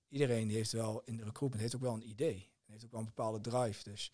[0.07, 2.51] iedereen die heeft wel in de recruitment heeft ook wel een idee.
[2.67, 3.83] En heeft ook wel een bepaalde drive.
[3.83, 4.11] Dus,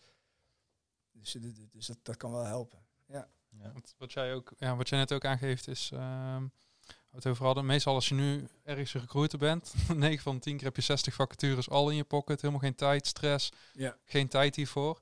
[1.12, 2.78] dus, dus, dus dat, dat kan wel helpen.
[3.06, 3.28] Ja.
[3.48, 3.72] Ja.
[3.72, 6.46] Want wat jij ook, ja, wat jij net ook aangeeft is, ehm
[6.86, 10.56] we het over hadden, meestal als je nu ergens een recruiter bent, 9 van 10
[10.56, 13.96] keer heb je 60 vacatures al in je pocket, helemaal geen tijd, stress, Ja.
[14.04, 15.00] geen tijd hiervoor.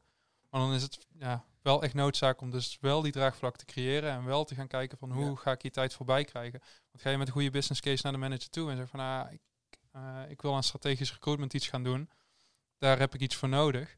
[0.50, 4.10] Maar dan is het ja, wel echt noodzaak om dus wel die draagvlak te creëren
[4.10, 5.34] en wel te gaan kijken van hoe Ja.
[5.36, 6.60] ga ik hier tijd voorbij krijgen.
[6.90, 9.00] Want ga je met een goede business case naar de manager toe en zeg van
[9.00, 9.40] ah, ik,
[9.92, 12.10] eh, ik wil aan strategisch recruitment iets gaan doen,
[12.82, 13.88] daar heb ik iets voor nodig.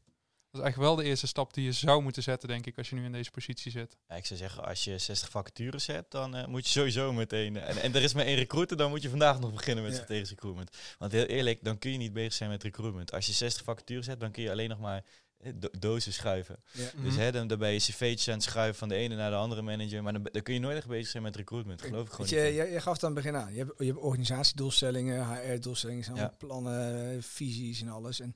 [0.51, 2.89] Dat is eigenlijk wel de eerste stap die je zou moeten zetten, denk ik, als
[2.89, 3.97] je nu in deze positie zit.
[4.07, 7.57] Ja, ik zou zeggen, als je 60 vacatures hebt, dan eh, moet je sowieso meteen...
[7.57, 9.93] eh, en, en er is maar één recruiter, dan moet je vandaag nog beginnen met
[9.93, 9.97] Ja.
[9.99, 10.77] strategisch recruitment.
[10.97, 13.11] Want heel eerlijk, dan kun je niet bezig zijn met recruitment.
[13.11, 15.03] Als je 60 vacatures hebt, dan kun je alleen nog maar
[15.37, 16.63] eh, do- dozen schuiven.
[16.71, 16.83] Ja.
[16.95, 17.19] Dus Mhm.
[17.21, 19.61] hè, dan, dan ben je cv'tjes aan het schuiven van de ene naar de andere
[19.61, 20.03] manager.
[20.03, 21.81] Maar dan, ben- dan kun je nooit echt bezig zijn met recruitment.
[21.81, 23.51] Geloof ik gewoon je, jij, jij gaf het aan het begin aan.
[23.53, 28.19] Je hebt, je hebt organisatiedoelstellingen, HR-doelstellingen, plannen, visies en alles.
[28.19, 28.35] En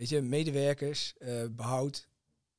[0.00, 2.08] weet je, medewerkers, eh, behoud,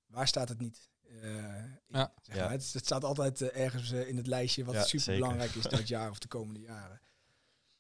[0.08, 0.90] waar staat het niet?
[1.22, 2.14] eh, Ja.
[2.22, 2.42] zeg Ja.
[2.42, 2.52] maar.
[2.52, 5.88] Het, het staat altijd eh, ergens in het lijstje wat Ja, super belangrijk is dat
[5.88, 7.02] jaar of de komende jaren.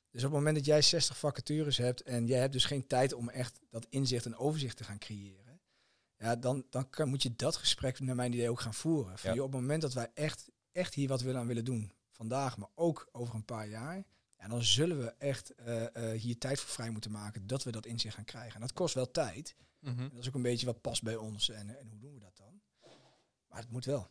[0.09, 3.13] Dus op het moment dat jij 60 vacatures hebt en jij hebt dus geen tijd
[3.13, 5.61] om echt dat inzicht en overzicht te gaan creëren,
[6.17, 9.17] ja, dan, dan kan, moet je dat gesprek naar mijn idee ook gaan voeren.
[9.19, 9.35] Van, Ja.
[9.35, 12.57] joh, op het moment dat wij echt, echt hier wat willen aan willen doen, vandaag,
[12.57, 14.03] maar ook over een paar jaar,
[14.41, 17.71] ja, dan zullen we echt eh, eh, hier tijd voor vrij moeten maken dat we
[17.71, 18.53] dat inzicht gaan krijgen.
[18.53, 19.55] En dat kost wel tijd.
[19.79, 19.99] Mhm.
[19.99, 22.19] En dat is ook een beetje wat past bij ons en, en hoe doen we
[22.19, 22.61] dat dan?
[23.47, 24.09] Maar het moet wel.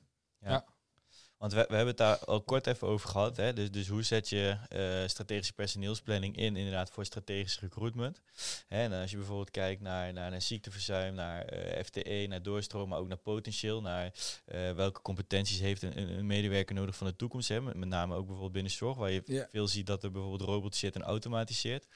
[1.40, 3.36] Want we, we hebben het daar al kort even over gehad.
[3.36, 3.52] Hè?
[3.52, 8.20] Dus, dus hoe zet je eh, strategische personeelsplanning in, inderdaad, voor strategisch recruitment?
[8.68, 12.88] Hè, en als je bijvoorbeeld kijkt naar, naar, naar ziekteverzuim, naar eh, FTE, naar doorstroom,
[12.88, 14.12] maar ook naar potentieel, naar
[14.44, 17.48] eh, welke competenties heeft een, een medewerker nodig van de toekomst.
[17.48, 17.60] Hè?
[17.60, 20.78] Met, met name ook bijvoorbeeld binnen zorg, waar je veel ziet dat er bijvoorbeeld robots
[20.78, 21.86] zit en automatiseert.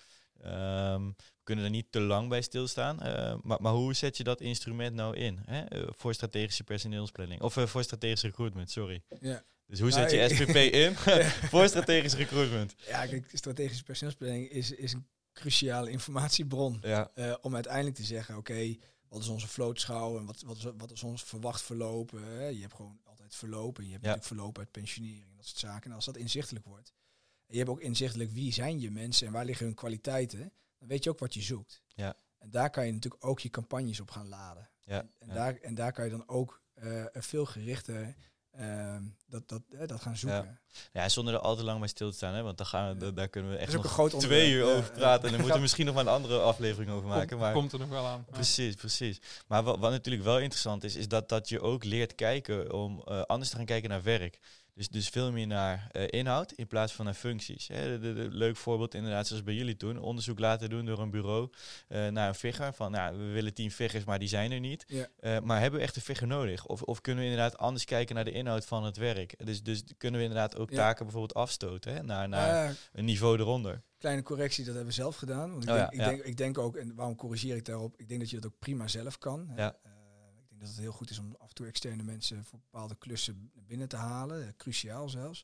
[0.42, 3.00] Ehm, we kunnen er niet te lang bij stilstaan.
[3.02, 5.60] eh, maar, maar hoe zet je dat instrument nou in hè?
[5.64, 7.40] eh, voor strategische personeelsplanning?
[7.42, 9.02] Of eh, voor strategisch recruitment, sorry.
[9.20, 9.42] Ja.
[9.66, 10.94] Dus hoe Nou, zet je SPP in
[11.50, 12.74] voor strategisch recruitment?
[12.86, 16.78] Ja, kijk, strategische personeelsplanning is, is een cruciale informatiebron.
[16.82, 18.74] Ja, om uiteindelijk te zeggen, oké,
[19.08, 22.10] wat is onze vlootschouw en wat, wat, is, wat is ons verwacht verloop?
[22.10, 22.46] hè?
[22.46, 24.08] je hebt gewoon altijd verloop en je hebt Ja.
[24.10, 25.90] natuurlijk verloop uit pensionering en dat soort zaken.
[25.90, 26.92] En als dat inzichtelijk wordt,
[27.46, 31.04] je hebt ook inzichtelijk wie zijn je mensen en waar liggen hun kwaliteiten, dan weet
[31.04, 31.82] je ook wat je zoekt.
[31.94, 32.14] Ja.
[32.38, 34.70] En daar kan je natuurlijk ook je campagnes op gaan laden.
[34.84, 35.34] ja, En, en ja.
[35.34, 38.14] daar, en daar kan je dan ook eh, veel gerichter
[38.50, 40.60] ehm, dat, dat, eh, dat gaan zoeken.
[40.92, 42.98] Ja, zonder er al te lang bij stil te staan, hè, want dan gaan we,
[42.98, 44.98] da- daar kunnen we Dat echt is ook een nog groot twee uur over Ja,
[44.98, 45.20] praten.
[45.22, 45.30] En ja.
[45.30, 47.28] dan moeten we misschien nog maar een andere aflevering over maken.
[47.28, 48.24] Komt, Maar komt er nog wel aan.
[48.26, 48.32] Ja.
[48.32, 49.20] Precies, precies.
[49.46, 53.02] Maar wat, wat natuurlijk wel interessant is, is dat, dat je ook leert kijken om
[53.04, 54.38] eh, anders te gaan kijken naar werk.
[54.74, 57.68] Dus, dus veel meer naar eh, inhoud in plaats van naar functies.
[57.68, 59.98] Hè, de, de- de- leuk voorbeeld inderdaad, zoals bij jullie toen.
[59.98, 61.50] Onderzoek laten doen door een bureau
[61.88, 62.72] eh, naar een figure.
[62.72, 64.84] Van, nou, we willen tien figures, maar die zijn er niet.
[64.86, 65.08] Ja.
[65.20, 66.66] Eh, maar hebben we echt een figure nodig?
[66.66, 69.46] Of, of kunnen we inderdaad anders kijken naar de inhoud van het werk?
[69.46, 70.76] Dus, dus kunnen we inderdaad ook Ja.
[70.76, 73.82] taken bijvoorbeeld afstoten hè, naar, naar Eh, een niveau eronder?
[73.98, 75.50] kleine correctie, dat hebben we zelf gedaan.
[75.50, 77.94] Want ik, Oh ja, denk, ik, denk, ik denk ook, en waarom corrigeer ik daarop?
[77.96, 79.50] Ik denk dat je dat ook prima zelf kan.
[79.56, 79.76] Ja.
[80.64, 83.88] Dat het heel goed is om af en toe externe mensen voor bepaalde klussen binnen
[83.88, 84.46] te halen.
[84.46, 85.42] eh, cruciaal zelfs.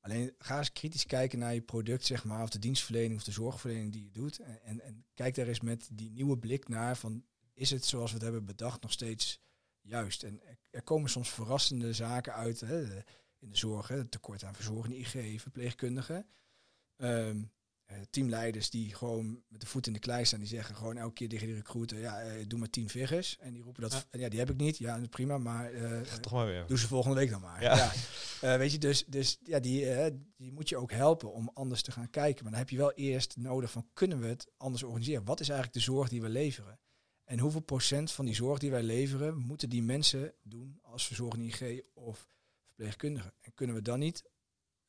[0.00, 3.32] Alleen ga eens kritisch kijken naar je product, zeg maar, of de dienstverlening of de
[3.32, 4.38] zorgverlening die je doet.
[4.38, 8.14] En, en, kijk daar eens met die nieuwe blik naar van, is het zoals we
[8.14, 9.40] het hebben bedacht nog steeds
[9.80, 10.22] juist?
[10.22, 12.96] En er, komen soms verrassende zaken uit hè,
[13.38, 13.88] in de zorg.
[13.88, 16.26] Hè, tekort aan verzorgende IG, verpleegkundigen.
[16.96, 17.30] Eh,
[18.10, 21.28] teamleiders die gewoon met de voet in de klei staan, die zeggen gewoon elke keer
[21.28, 23.36] tegen die recruiter, ja, eh, doe maar tien figures.
[23.40, 24.28] En die roepen dat, Ja.
[24.28, 24.78] die heb ik niet.
[24.78, 26.66] Ja, prima, maar eh, Toch maar weer.
[26.66, 27.62] doe ze volgende week dan maar.
[27.62, 27.76] Ja.
[27.76, 27.92] Ja.
[28.40, 31.82] Eh, weet je, dus, dus ja, die, eh, die moet je ook helpen om anders
[31.82, 32.42] te gaan kijken.
[32.42, 35.24] Maar dan heb je wel eerst nodig van, kunnen we het anders organiseren?
[35.24, 36.78] Wat is eigenlijk de zorg die we leveren?
[37.24, 41.44] En hoeveel procent van die zorg die wij leveren, moeten die mensen doen als verzorgende
[41.46, 42.26] IG of
[42.66, 43.32] verpleegkundigen?
[43.40, 44.24] En kunnen we dan niet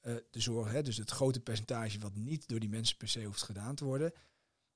[0.08, 3.24] eh, de zorg, hè, dus het grote percentage wat niet door die mensen per se
[3.24, 4.14] hoeft gedaan te worden,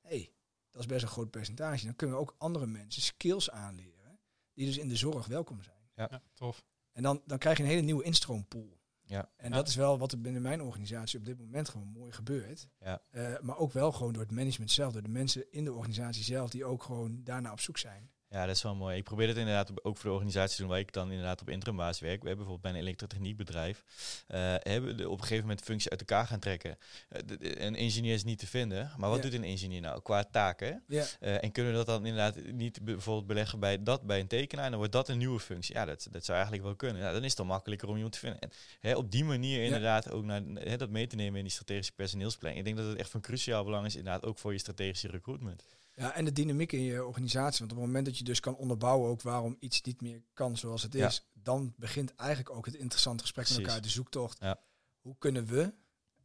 [0.02, 0.34] hey,
[0.70, 1.86] dat is best een groot percentage.
[1.86, 4.20] Dan kunnen we ook andere mensen skills aanleren,
[4.54, 5.90] die dus in de zorg welkom zijn.
[5.96, 6.64] Ja, tof.
[6.92, 8.80] En dan, dan krijg je een hele nieuwe instroompool.
[9.02, 9.32] Ja.
[9.38, 9.56] En Ja.
[9.56, 12.68] dat is wel wat er binnen mijn organisatie op dit moment gewoon mooi gebeurt.
[12.80, 13.02] Ja.
[13.10, 16.24] Eh, maar ook wel gewoon door het management zelf, door de mensen in de organisatie
[16.24, 18.12] zelf, die ook gewoon daarna op zoek zijn.
[18.34, 18.98] Ja, dat is wel mooi.
[18.98, 21.50] Ik probeer het inderdaad ook voor de organisatie te doen waar ik dan inderdaad op
[21.50, 22.22] interimbasis werk.
[22.22, 23.84] We hebben bijvoorbeeld bij een elektrotechniekbedrijf,
[24.28, 26.78] eh hebben we op een gegeven moment functies uit elkaar gaan trekken.
[27.10, 29.24] Eh, de- de- een ingenieur is niet te vinden, maar wat Ja.
[29.30, 30.84] doet een ingenieur nou qua taken?
[30.88, 34.20] Ja, Eh, en kunnen we dat dan inderdaad niet be- bijvoorbeeld beleggen bij dat bij
[34.20, 35.76] een tekenaar en dan wordt dat een nieuwe functie?
[35.76, 37.02] Ja, dat, dat zou eigenlijk wel kunnen.
[37.02, 38.40] Ja, dan is het dan makkelijker om iemand te vinden.
[38.40, 41.54] En hè, op die manier inderdaad ook naar, hè, dat mee te nemen in die
[41.54, 42.60] strategische personeelsplanning.
[42.68, 45.64] Ik denk dat het echt van cruciaal belang is inderdaad ook voor je strategische recruitment.
[45.96, 47.60] Ja, en de dynamiek in je organisatie.
[47.60, 50.58] Want op het moment dat je dus kan onderbouwen ook waarom iets niet meer kan
[50.58, 51.08] zoals het Ja.
[51.08, 54.38] is, dan begint eigenlijk ook het interessante gesprek met elkaar, de zoektocht.
[54.40, 54.60] Ja.
[55.02, 55.74] Hoe kunnen we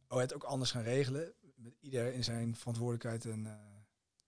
[0.07, 3.45] oh, het ook anders gaan regelen, met ieder in zijn verantwoordelijkheid en...
[3.45, 3.53] eh,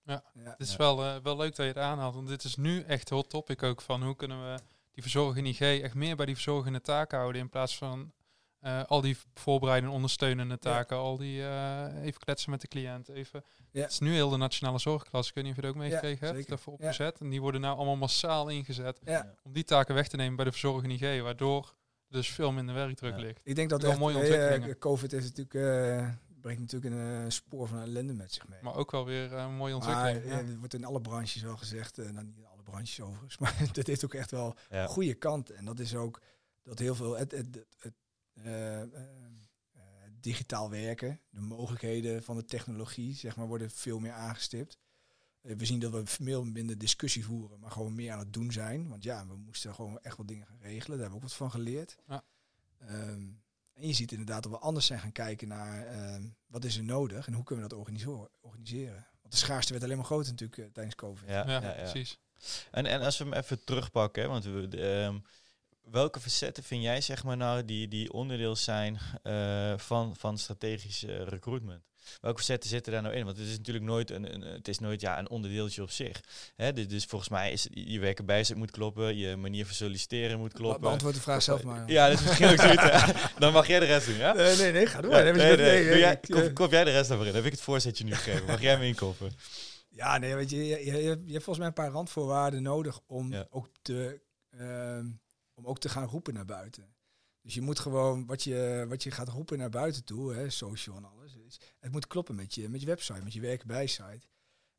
[0.03, 0.23] Ja.
[0.33, 0.49] ja.
[0.49, 0.77] Het is Ja.
[0.77, 3.63] wel, eh, wel leuk dat je het aanhaalt, want dit is nu echt hot topic
[3.63, 4.59] ook van hoe kunnen we
[4.91, 8.11] die verzorgende IG echt meer bij die verzorgende taken houden in plaats van
[8.59, 13.43] eh, al die voorbereidende ondersteunende taken, al die eh, even kletsen met de cliënt, even.
[13.71, 13.81] Ja.
[13.81, 16.19] Het is nu heel de nationale zorgklas, ik weet niet of je het ook meegekregen
[16.25, 16.49] hebt, zeker.
[16.49, 16.79] daarvoor Ja.
[16.83, 17.19] opgezet.
[17.19, 19.33] En die worden nou allemaal massaal ingezet Ja.
[19.43, 21.75] om die taken weg te nemen bij de verzorgende IG, waardoor
[22.07, 23.21] er dus veel minder werkdruk Ja.
[23.21, 23.41] ligt.
[23.43, 24.77] Ik denk dat Wel echt, mooie eh, ontwikkelingen.
[24.77, 26.09] COVID is natuurlijk, eh,
[26.41, 28.59] brengt natuurlijk een spoor van ellende met zich mee.
[28.61, 30.23] Maar ook wel weer een mooie ontwikkeling.
[30.25, 30.37] ja.
[30.37, 33.55] er wordt in alle branches wel gezegd, eh nou niet in alle branches overigens, maar
[33.71, 34.85] dat heeft ook echt wel Ja.
[34.87, 35.55] goede kanten.
[35.57, 36.21] En dat is ook
[36.63, 37.93] dat heel veel het, het, het, het,
[40.19, 44.77] digitaal werken, de mogelijkheden van de technologie, zeg maar, worden veel meer aangestipt.
[45.41, 48.51] Eh, we zien dat we veel minder discussie voeren, maar gewoon meer aan het doen
[48.51, 48.87] zijn.
[48.87, 50.97] Want ja, we moesten gewoon echt wat dingen gaan regelen.
[50.97, 51.97] Daar hebben we ook wat van geleerd.
[52.07, 52.23] Ja.
[52.77, 53.27] Ehm,
[53.73, 56.83] en je ziet inderdaad dat we anders zijn gaan kijken naar ehm, wat is er
[56.83, 57.79] nodig en hoe kunnen we dat
[58.41, 59.07] organiseren.
[59.21, 61.27] Want de schaarste werd alleen maar groter natuurlijk eh, tijdens COVID.
[61.27, 61.91] Ja, ja, ja, ja.
[61.91, 62.19] precies.
[62.71, 65.19] En, en als we hem even terugpakken, hè, want we, ehm,
[65.91, 71.03] welke facetten vind jij zeg maar nou die, die onderdeel zijn eh, van, van strategisch
[71.03, 71.87] recruitment?
[72.21, 73.25] Welke facetten zitten daar nou in?
[73.25, 76.21] Want het is natuurlijk nooit een, een, het is nooit, ja, een onderdeeltje op zich.
[76.55, 80.39] Hè, dus, dus volgens mij is je werken bij moet kloppen, je manier van solliciteren
[80.39, 80.81] moet kloppen.
[80.81, 81.91] Beantwoord de vraag zelf maar.
[81.91, 83.11] Ja, dat is misschien ook zoiets.
[83.39, 84.33] Dan mag jij de rest doen, ja?
[84.33, 85.11] Nee, nee, nee, ga door.
[85.11, 87.09] Ja, Nee, nee, nee, nee, nee, Doe nee, jij, kop, eh, kop jij de rest
[87.09, 87.35] daarvoor in?
[87.35, 88.45] Heb ik het voorzetje nu gegeven?
[88.45, 89.31] Mag jij me inkoppen?
[89.89, 93.31] Ja, nee, weet je, je, je, je hebt volgens mij een paar randvoorwaarden nodig om
[93.31, 93.47] Ja.
[93.49, 95.05] ook te ehm,
[95.59, 96.95] om ook te gaan roepen naar buiten.
[97.41, 100.95] Dus je moet gewoon wat je, wat je gaat roepen naar buiten toe, hè, social
[100.97, 101.37] en alles.
[101.79, 104.27] Het moet kloppen met je, met je website, met je werkbijsite.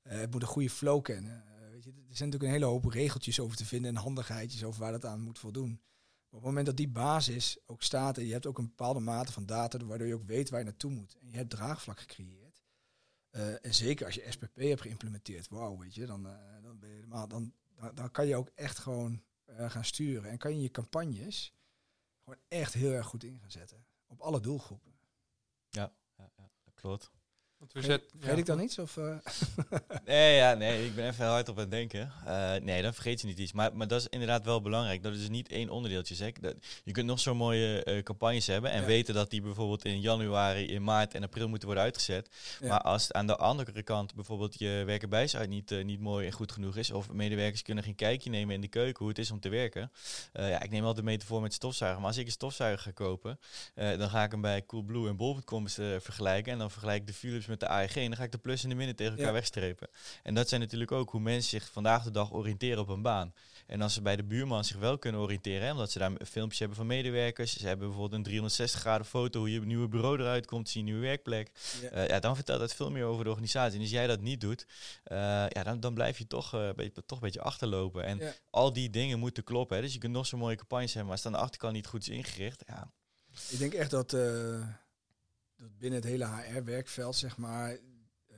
[0.03, 1.47] Eh het moet een goede flow kennen.
[1.47, 4.65] Eh, weet je, er zijn natuurlijk een hele hoop regeltjes over te vinden en handigheidjes
[4.65, 5.71] over waar dat aan moet voldoen.
[5.71, 9.01] Maar op het moment dat die basis ook staat en je hebt ook een bepaalde
[9.01, 11.17] mate van data, waardoor je ook weet waar je naartoe moet.
[11.21, 12.63] En je hebt draagvlak gecreëerd.
[13.31, 16.21] Eh, en zeker als je SPP hebt geïmplementeerd, wauw, weet je, dan,
[16.81, 17.53] je dan, dan,
[17.95, 19.23] dan kan je ook echt gewoon
[19.61, 20.31] eh, gaan sturen.
[20.31, 21.55] En kan je je campagnes
[22.25, 23.87] gewoon echt heel erg goed in gaan zetten.
[24.07, 24.99] Op alle doelgroepen.
[25.69, 27.11] Ja, ja, dat klopt.
[27.61, 28.41] Want we Vergeet, zet- vergeet ja.
[28.41, 28.79] ik dan iets?
[28.79, 29.17] Of, eh?
[30.05, 32.13] Nee, ja, nee, ik ben even hard op aan het denken.
[32.27, 33.53] Eh, nee, dan vergeet je niet iets.
[33.53, 35.03] Maar, maar dat is inderdaad wel belangrijk.
[35.03, 36.15] Dat is dus niet één onderdeeltje.
[36.15, 36.33] Zeg.
[36.33, 38.87] Dat, je kunt nog zo'n mooie eh, campagnes hebben en Ja.
[38.87, 42.29] weten dat die bijvoorbeeld in januari, in maart en april moeten worden uitgezet.
[42.61, 42.69] Ja.
[42.69, 46.77] Maar als aan de andere kant bijvoorbeeld je werkenbijsite niet, niet mooi en goed genoeg
[46.77, 49.49] is, of medewerkers kunnen geen kijkje nemen in de keuken hoe het is om te
[49.49, 49.93] werken.
[50.33, 52.01] Eh, ja, ik neem altijd de metafoor met stofzuiger.
[52.01, 53.39] Maar als ik een stofzuiger ga kopen,
[53.75, 56.53] eh, dan ga ik hem bij Coolblue en Bol.com vergelijken.
[56.53, 57.97] En dan vergelijk ik de Philips met de AEG.
[57.97, 59.33] En dan ga ik de plus en de min tegen elkaar Ja.
[59.33, 59.89] wegstrepen.
[60.23, 63.35] En dat zijn natuurlijk ook hoe mensen zich vandaag de dag oriënteren op een baan.
[63.67, 66.59] En als ze bij de buurman zich wel kunnen oriënteren, hè, omdat ze daar filmpjes
[66.59, 70.47] hebben van medewerkers, ze hebben bijvoorbeeld een 360 graden foto hoe je nieuwe bureau eruit
[70.47, 71.51] komt, zie je nieuwe werkplek.
[71.83, 71.89] Ja.
[71.89, 73.75] Eh, ja, dan vertelt dat veel meer over de organisatie.
[73.77, 74.67] En als jij dat niet doet,
[75.05, 75.17] eh,
[75.49, 78.05] ja, dan, dan blijf je toch, eh, een beetje, toch een beetje achterlopen.
[78.05, 78.33] En Ja.
[78.51, 79.77] al die dingen moeten kloppen.
[79.77, 79.83] Hè.
[79.83, 81.87] Dus je kunt nog zo'n mooie campagnes hebben, maar als het aan de achterkant niet
[81.87, 82.91] goed is ingericht, ja,
[83.51, 84.13] Ik denk echt dat,
[85.61, 87.71] dat binnen het hele HR-werkveld, zeg maar,
[88.27, 88.37] eh,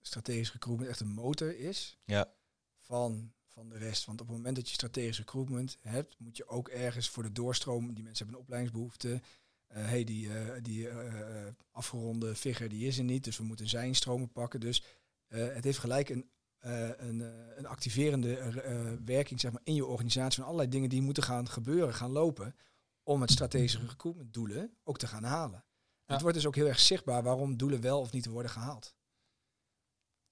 [0.00, 2.32] strategisch recruitment echt een motor is Ja.
[2.80, 4.04] van, van de rest.
[4.04, 7.32] Want op het moment dat je strategisch recruitment hebt, moet je ook ergens voor de
[7.32, 9.20] doorstroom, die mensen hebben een opleidingsbehoefte.
[9.66, 13.44] eh hey, die, eh, die eh, eh, afgeronde figure die is er niet, dus we
[13.44, 14.60] moeten zijn stromen pakken.
[14.60, 14.82] Dus
[15.26, 18.56] eh, het heeft gelijk een, eh, een, eh, een activerende eh,
[18.90, 22.10] eh, werking zeg maar, in je organisatie van allerlei dingen die moeten gaan gebeuren, gaan
[22.10, 22.54] lopen
[23.02, 25.64] om het strategische recruitment doelen ook te gaan halen.
[26.12, 28.94] Het wordt dus ook heel erg zichtbaar waarom doelen wel of niet worden gehaald.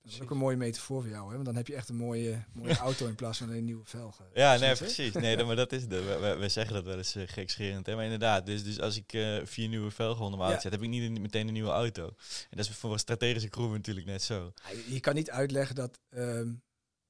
[0.02, 1.32] Dat is ook een mooie metafoor voor jou, hè?
[1.32, 4.24] want dan heb je echt een mooie, mooie auto in plaats van een nieuwe velgen.
[4.34, 5.12] Ja, nee, Precies.
[5.24, 6.02] Nee, dan- maar dat is de.
[6.20, 7.94] We, we- zeggen dat wel eens uh, gekscherend, hè?
[7.94, 10.82] Maar inderdaad, dus, dus als ik eh, vier nieuwe velgen onder mijn auto zet, heb
[10.82, 12.04] ik niet een- meteen een nieuwe auto.
[12.50, 14.52] En dat is voor een strategische crew natuurlijk net zo.
[14.54, 16.52] Ja, je- kan niet uitleggen dat, ehm,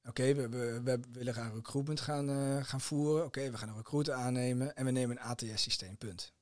[0.03, 3.25] oké, we, we, we willen gaan recruitment gaan, eh, gaan voeren.
[3.25, 6.33] Oké, we gaan een recruiter aannemen en we nemen een ATS-systeem, punt.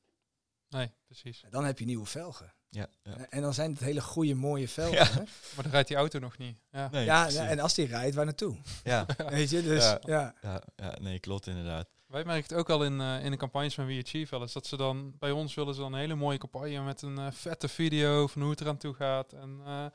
[0.69, 1.43] Nee, precies.
[1.49, 2.53] Dan heb je nieuwe velgen.
[2.69, 3.25] Ja, ja.
[3.29, 4.97] En dan zijn het hele goede, mooie velgen.
[4.97, 5.05] Ja.
[5.05, 5.19] hè?
[5.55, 6.57] Maar dan rijdt die auto nog niet.
[6.71, 6.89] Ja.
[6.91, 8.57] Nee, Ja, en als die rijdt, waar naartoe?
[8.83, 10.33] ja, Weet je, dus Ja.
[10.41, 10.63] ja.
[11.01, 11.87] nee, klopt inderdaad.
[12.07, 14.53] Wij merken het ook al in, eh, in de campagnes van We Achieve wel eens.
[14.53, 17.27] Dat ze dan, bij ons willen ze dan een hele mooie campagne met een eh,
[17.31, 19.33] vette video van hoe het eraan toe gaat.
[19.33, 19.85] En eh,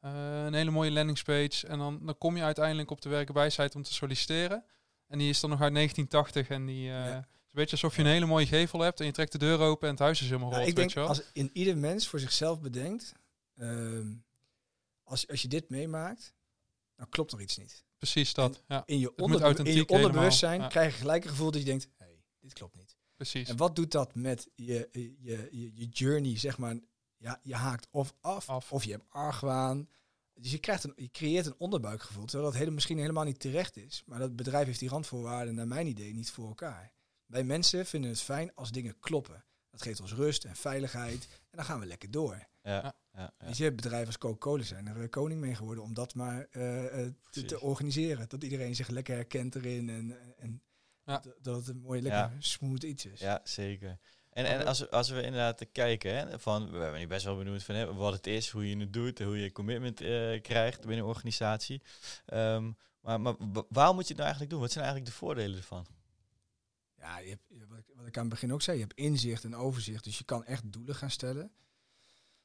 [0.00, 1.66] eh, een hele mooie landingspage.
[1.66, 4.64] En dan, dan kom je uiteindelijk op de werkenbijsite om te solliciteren.
[5.06, 6.48] En die is dan nog uit 1980.
[6.56, 9.00] En die, eh, is een beetje alsof je een hele mooie gevel hebt.
[9.00, 11.22] En je trekt de deur open en het huis is helemaal Nou, ik denk, als
[11.32, 13.12] in ieder mens voor zichzelf bedenkt,
[13.54, 14.14] ehm,
[15.02, 16.34] als, als je dit meemaakt,
[16.96, 17.84] dan klopt er iets niet.
[17.98, 18.62] Precies dat.
[18.68, 20.74] Ja, In je, onder, in je onderbewustzijn helemaal, ja.
[20.74, 22.96] krijg je gelijk een gevoel dat je denkt, hey, dit klopt niet.
[23.16, 23.48] precies.
[23.48, 25.16] En wat doet dat met je, je,
[25.50, 26.76] je, je journey, zeg maar?
[27.16, 28.72] Ja, je haakt of af, Af.
[28.72, 29.88] of je hebt argwaan.
[30.34, 33.76] Dus je, krijgt een, je creëert een onderbuikgevoel, terwijl dat hele, misschien helemaal niet terecht
[33.76, 34.02] is.
[34.06, 36.92] Maar dat bedrijf heeft die randvoorwaarden, naar mijn idee, niet voor elkaar.
[37.28, 39.44] Wij mensen vinden het fijn als dingen kloppen.
[39.70, 41.28] Dat geeft ons rust en veiligheid.
[41.30, 42.46] En dan gaan we lekker door.
[42.62, 43.32] Ja, Ja.
[43.52, 47.12] je, bedrijven als Coca-Cola zijn er eh, koning mee geworden om dat maar eh, eh,
[47.30, 48.28] te, te organiseren.
[48.28, 50.62] Dat iedereen zich lekker herkent erin en, en
[51.04, 51.22] Ja.
[51.42, 52.32] dat, het een mooi, lekker Ja.
[52.38, 53.20] smooth iets is.
[53.20, 53.98] Ja, zeker.
[54.30, 57.36] En, en als, we- als we inderdaad kijken, hè, van, we hebben nu best wel
[57.36, 60.80] benoemd van hè, wat het is, hoe je het doet, hoe je commitment eh, krijgt
[60.80, 61.82] binnen een organisatie.
[62.26, 64.60] Ehm, maar maar wa- waarom moet je het nou eigenlijk doen?
[64.60, 65.86] Wat zijn eigenlijk de voordelen ervan?
[67.08, 67.38] Ja, je
[67.94, 70.04] wat ik aan het begin ook zei, je hebt inzicht en overzicht.
[70.04, 71.52] Dus je kan echt doelen gaan stellen.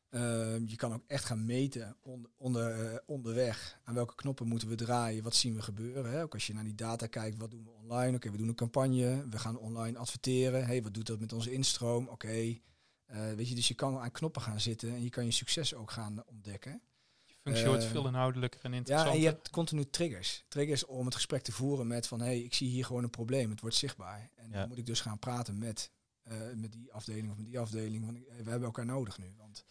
[0.10, 3.80] Ehm, je kan ook echt gaan meten onder, onder, eh, onderweg.
[3.84, 5.23] Aan welke knoppen moeten we draaien?
[5.23, 6.12] Wat zien we gebeuren?
[6.12, 6.21] Hè?
[6.21, 8.15] Ook als je naar die data kijkt, wat doen we online?
[8.15, 9.28] Oké, we doen een campagne.
[9.30, 10.65] We gaan online adverteren.
[10.65, 12.08] Hey, wat doet dat met onze instroom?
[12.08, 12.60] Oké.
[13.06, 15.73] Eh, weet je, dus je kan aan knoppen gaan zitten en je kan je succes
[15.73, 16.82] ook gaan ontdekken.
[17.43, 19.15] Je functie wordt eh, veel inhoudelijker en Ja, interessanter.
[19.15, 20.43] en je hebt continu triggers.
[20.47, 22.19] Triggers om het gesprek te voeren met van...
[22.19, 23.49] hé, hey, ik zie hier gewoon een probleem.
[23.49, 24.29] Het wordt zichtbaar.
[24.36, 24.60] En Ja.
[24.60, 25.91] dan moet ik dus gaan praten met,
[26.23, 28.06] eh, met die afdeling of met die afdeling.
[28.06, 29.34] Want ik- we hebben elkaar nodig nu.
[29.38, 29.65] Want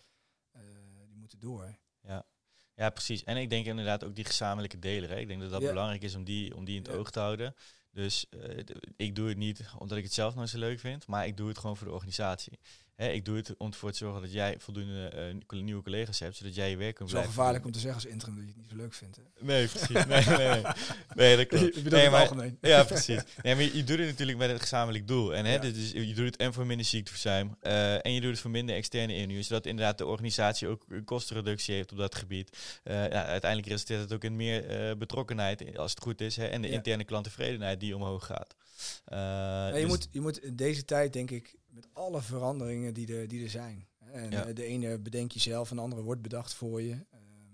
[0.51, 0.61] eh,
[1.09, 1.79] die moeten door.
[2.03, 2.27] Ja.
[2.75, 3.25] ja, precies.
[3.25, 5.09] En ik denk inderdaad ook die gezamenlijke deler.
[5.11, 5.17] Hè.
[5.19, 5.69] Ik denk dat dat Ja.
[5.69, 6.99] belangrijk is om die, om die in het Ja.
[6.99, 7.55] oog te houden.
[7.91, 8.65] Dus eh,
[8.97, 11.49] ik doe het niet omdat ik het zelf nou zo leuk vind, maar ik doe
[11.49, 12.59] het gewoon voor de organisatie.
[13.03, 15.09] Hè, ik doe het om ervoor te zorgen dat jij voldoende
[15.49, 17.73] eh, nieuwe collega's hebt, zodat jij je werk kunt Het is wel blijven gevaarlijk doen.
[17.73, 19.17] om te zeggen als interim dat je het niet zo leuk vindt.
[19.17, 19.23] Hè?
[19.45, 19.89] Nee, precies.
[19.89, 20.63] Nee, nee, nee.
[21.15, 21.77] nee dat klopt.
[21.77, 22.59] Ik bedoel Nee, het maar- algemeen.
[22.61, 23.21] Ja, precies.
[23.43, 25.35] Nee, maar je, je doet het natuurlijk met het gezamenlijk doel.
[25.35, 25.63] En hè, Ja.
[25.63, 27.57] is, je doet het en voor minder ziekteverzuim.
[27.61, 29.45] eh en je doet het voor minder externe inhuur.
[29.45, 32.57] Zodat inderdaad de organisatie ook een kostenreductie heeft op dat gebied.
[32.85, 36.37] Eh, ja, uiteindelijk resulteert het ook in meer betrokkenheid, als het goed is.
[36.37, 36.75] Hè, en de Ja.
[36.75, 38.55] interne klanttevredenheid die omhoog gaat.
[39.07, 43.17] Ja, je, dus- moet, je moet in deze tijd, denk ik, met alle veranderingen die
[43.17, 43.89] er, die er zijn.
[43.99, 44.45] En Ja.
[44.47, 46.93] eh, de ene bedenk je zelf, en de andere wordt bedacht voor je.
[47.11, 47.51] Ehm,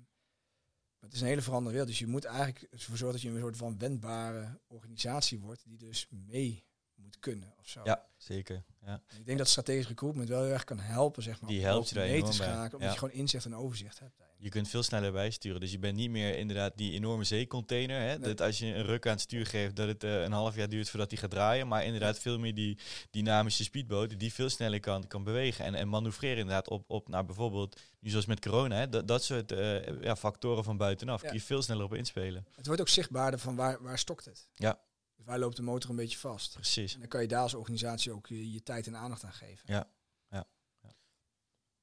[0.99, 1.89] maar het is een hele veranderde wereld.
[1.91, 5.77] Dus je moet eigenlijk ervoor zorgen dat je een soort van wendbare organisatie wordt, die
[5.79, 7.81] dus mee moet kunnen of zo.
[7.85, 8.65] Ja, zeker.
[8.85, 9.03] Ja.
[9.19, 11.51] Ik denk dat strategisch recruitment wel heel erg kan helpen, zeg maar.
[11.51, 12.91] Die om helpt je mee te schakelen, omdat Ja.
[12.91, 14.23] je gewoon inzicht en overzicht hebt.
[14.41, 15.61] Je kunt veel sneller bijsturen.
[15.61, 18.01] Dus je bent niet meer inderdaad die enorme zeecontainer.
[18.01, 18.19] Hè?
[18.19, 18.19] Nee.
[18.19, 20.69] Dat als je een ruk aan het stuur geeft, dat het eh, een half jaar
[20.69, 21.69] duurt voordat die gaat draaien.
[21.69, 22.79] Maar inderdaad veel meer die
[23.11, 25.65] dynamische speedboot die veel sneller kan, kan bewegen.
[25.65, 28.89] En, en manoeuvreren inderdaad op, op nou, bijvoorbeeld, nu zoals met corona, hè?
[28.89, 31.23] Dat, dat soort eh, ja, factoren van buitenaf.
[31.23, 31.29] Ja.
[31.29, 32.47] Kun je veel sneller op inspelen.
[32.55, 34.49] Het wordt ook zichtbaarder van waar, waar stokt het.
[34.55, 34.81] Ja.
[35.17, 36.53] Dus waar loopt de motor een beetje vast.
[36.53, 36.95] Precies.
[36.95, 39.65] En dan kan je daar als organisatie ook je, je tijd en aandacht aan geven.
[39.73, 39.89] Ja.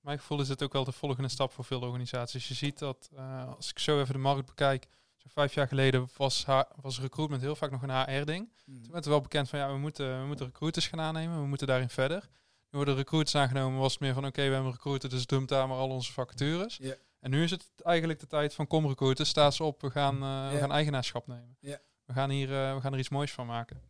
[0.05, 2.47] Mijn gevoel is het ook wel de volgende stap voor veel organisaties.
[2.47, 4.87] Je ziet dat, eh, als ik zo even de markt bekijk,
[5.17, 6.45] zo vijf jaar geleden was,
[6.81, 8.49] was recruitment heel vaak nog een HR-ding.
[8.65, 8.81] Mhm.
[8.83, 11.47] Toen werd er wel bekend van, ja, we moeten, we moeten recruiters gaan aannemen, we
[11.47, 12.29] moeten daarin verder.
[12.69, 15.47] Nu worden recruiters aangenomen, was het meer van, oké, we hebben een recruiter, dus dump
[15.47, 16.77] daar maar al onze vacatures.
[17.19, 20.15] En nu is het eigenlijk de tijd van, kom recruiters, sta ze op, we gaan,
[20.23, 21.57] eh, we gaan eigenaarschap nemen.
[22.05, 23.81] We, gaan hier, eh, we gaan er iets moois van maken.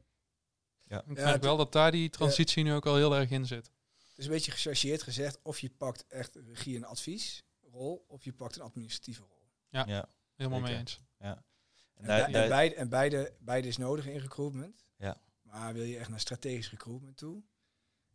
[0.84, 0.99] Ja.
[0.99, 3.71] Ik merk het- wel dat daar die transitie nu ook al heel erg in zit.
[4.15, 8.34] Het is een beetje gechargeerd gezegd, of je pakt echt regie- en adviesrol, of je
[8.34, 9.49] pakt een administratieve rol.
[9.69, 10.08] Ja.
[10.36, 10.99] Helemaal mee eens.
[11.17, 11.43] En
[11.93, 14.86] En, en daar- beide, en beide, beide is nodig in recruitment.
[14.97, 15.17] Ja.
[15.41, 17.43] Maar wil je echt naar strategisch recruitment toe,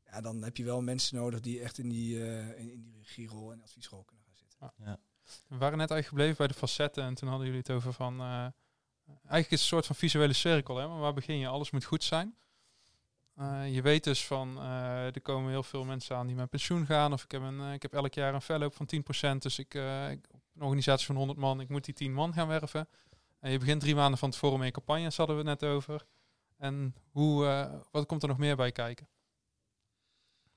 [0.05, 2.97] ja, dan heb je wel mensen nodig die echt in die, eh, in, in die
[2.99, 4.59] regierol en adviesrol kunnen gaan zitten.
[5.47, 8.21] We waren net eigenlijk gebleven bij de facetten en toen hadden jullie het over van...
[8.21, 8.47] eh,
[9.07, 10.89] eigenlijk is het een soort van visuele cirkel, hè?
[10.89, 11.47] maar waar begin je?
[11.47, 12.37] Alles moet goed zijn.
[13.41, 16.87] Eh, je weet dus van, eh, er komen heel veel mensen aan die met pensioen
[16.87, 17.13] gaan.
[17.13, 19.43] Of ik heb, een, eh, ik heb elk jaar een fellow van 10%.
[19.43, 20.23] Dus ik, een
[20.59, 22.89] organisatie van 100 man, ik moet die 10 man gaan werven.
[23.39, 26.07] En je begint drie maanden van tevoren mee campagnes, hadden we het net over.
[26.57, 27.45] En hoe,
[27.91, 29.09] wat komt er nog meer bij kijken?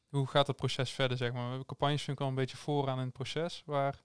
[0.10, 1.42] Hoe gaat het proces verder, zeg maar?
[1.42, 3.64] We hebben campagnes vind ik al een beetje vooraan in het proces.
[3.66, 4.04] Waar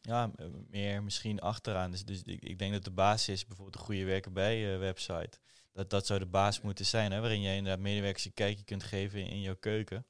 [0.00, 0.30] Ja,
[0.68, 1.90] meer misschien achteraan.
[1.90, 5.38] Dus, dus ik, ik denk dat de basis is bijvoorbeeld een goede werken bij website.
[5.72, 8.82] Dat, dat zou de basis moeten zijn, hè, waarin je inderdaad medewerkers een kijkje kunt
[8.82, 10.06] geven in, jouw keuken.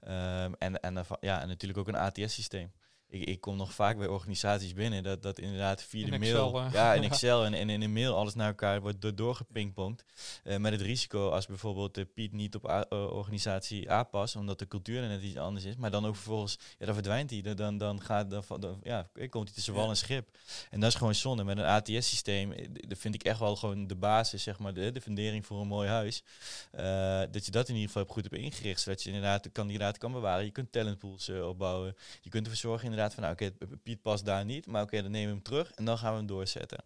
[0.00, 2.72] Ehm, en, en, ja, en natuurlijk ook een ATS-systeem.
[3.14, 6.50] Ik, ik kom nog vaak bij organisaties binnen dat, dat inderdaad via In de Excel,
[6.50, 6.72] mail, eh.
[6.72, 10.04] ja, in Excel en, en in een mail alles naar elkaar wordt door, doorgepingpongd.
[10.44, 14.36] Eh, met het risico als bijvoorbeeld de Piet niet op A- eh, organisatie A past,
[14.36, 17.30] omdat de cultuur er net iets anders is, maar dan ook vervolgens, ja, dan verdwijnt
[17.30, 17.40] hij.
[17.42, 20.28] Dan, dan, dan gaat, dan, dan, ja, komt hij tussen wal en schip.
[20.70, 21.44] En dat is gewoon zonde.
[21.44, 24.92] Met een ATS-systeem, eh, dat vind ik echt wel gewoon de basis, zeg maar, de,
[24.92, 26.22] de fundering voor een mooi huis.
[26.70, 29.98] Eh, dat je dat in ieder geval goed hebt ingericht, zodat je inderdaad de kandidaat
[29.98, 30.44] kan bewaren.
[30.44, 31.96] Je kunt talentpools eh, opbouwen.
[32.20, 33.50] Je kunt ervoor zorgen inderdaad van, nou, oké,
[33.82, 36.16] Piet past daar niet, maar oké, dan nemen we hem terug en dan gaan we
[36.18, 36.84] hem doorzetten.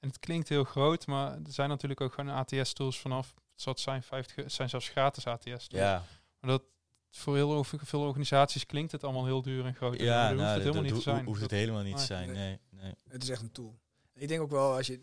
[0.00, 3.34] En het klinkt heel groot, maar er zijn natuurlijk ook gewoon ATS-tools vanaf,
[3.64, 5.66] het zijn, 50, het zijn zelfs gratis ATS-tools.
[5.68, 6.02] Ja,
[6.40, 6.62] Maar dat
[7.10, 10.00] voor heel veel organisaties klinkt het allemaal heel duur en groot.
[10.00, 11.24] ja dat hoeft nou, het helemaal niet dat te zijn.
[11.24, 12.06] hoeft het helemaal niet te Nee.
[12.06, 12.32] zijn.
[12.32, 12.58] Nee.
[12.70, 12.94] Nee.
[13.08, 13.78] Het is echt een tool.
[14.14, 15.00] Ik denk ook wel, als je,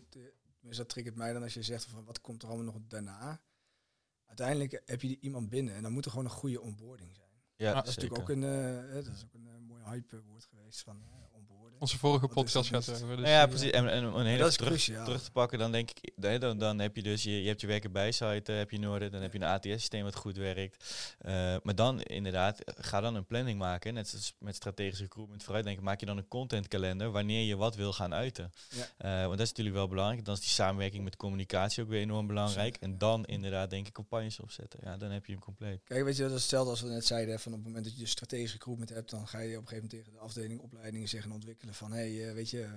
[0.60, 3.40] dus dat triggert mij dan als je zegt van wat komt er allemaal nog daarna.
[4.26, 7.26] Uiteindelijk heb je iemand binnen en dan moet er gewoon een goede onboarding zijn.
[7.56, 8.10] Ja, Dat is zeker.
[8.10, 9.55] natuurlijk ook een, eh, dat is ook een
[9.86, 11.25] hype woord geweest van eh.
[11.78, 13.16] Onze vorige podcast gaat over.
[13.16, 13.70] Dus Nou ja, die, eh, precies.
[13.70, 15.04] En, en om een hele terug, cruciaal.
[15.04, 17.60] terug te pakken, dan denk ik, nee, dan, dan heb je dus, je, je hebt
[17.60, 20.36] je werken bij site, eh, heb je orde, dan heb je een ATS-systeem wat goed
[20.36, 20.84] werkt.
[21.18, 25.84] Eh, maar dan inderdaad, ga dan een planning maken, net zoals met strategisch recruitment vooruitdenken,
[25.84, 28.52] maak je dan een contentkalender wanneer je wat wil gaan uiten.
[28.68, 28.88] Ja.
[28.96, 30.24] Eh, want dat is natuurlijk wel belangrijk.
[30.24, 32.74] Dan is die samenwerking met communicatie ook weer enorm belangrijk.
[32.74, 32.96] Zeker, En ja.
[32.98, 34.80] dan inderdaad denk ik campagnes opzetten.
[34.82, 35.80] Ja, dan heb je hem compleet.
[35.84, 37.40] Kijk, weet je, dat is hetzelfde als we net zeiden.
[37.40, 39.68] Van op het moment dat je dus strategisch recruitment hebt, dan ga je op een
[39.68, 42.62] gegeven moment tegen de afdeling opleidingen zeggen en ontwikkelen van hé, hey, eh, weet je,
[42.62, 42.70] eh,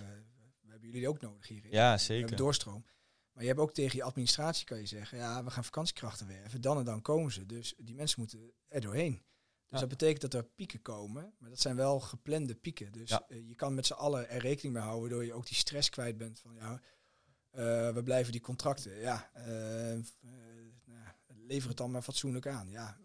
[0.62, 1.72] we hebben jullie ook nodig hierin.
[1.72, 2.20] Ja, We zeker.
[2.20, 2.86] hebben doorstroom.
[3.32, 6.62] Maar je hebt ook tegen je administratie kan je zeggen, ja, we gaan vakantiekrachten werven,
[6.62, 7.46] dan en dan komen ze.
[7.46, 9.14] Dus die mensen moeten er doorheen.
[9.14, 9.80] Dus Ja.
[9.80, 12.92] dat betekent dat er pieken komen, maar dat zijn wel geplande pieken.
[12.92, 13.26] Dus Ja.
[13.28, 15.90] eh, je kan met z'n allen er rekening mee houden, waardoor je ook die stress
[15.90, 16.82] kwijt bent van ja,
[17.94, 19.00] we blijven die contracten.
[19.00, 19.32] Ja,
[20.86, 22.70] nou, lever het dan maar fatsoenlijk aan.
[22.70, 22.98] Ja,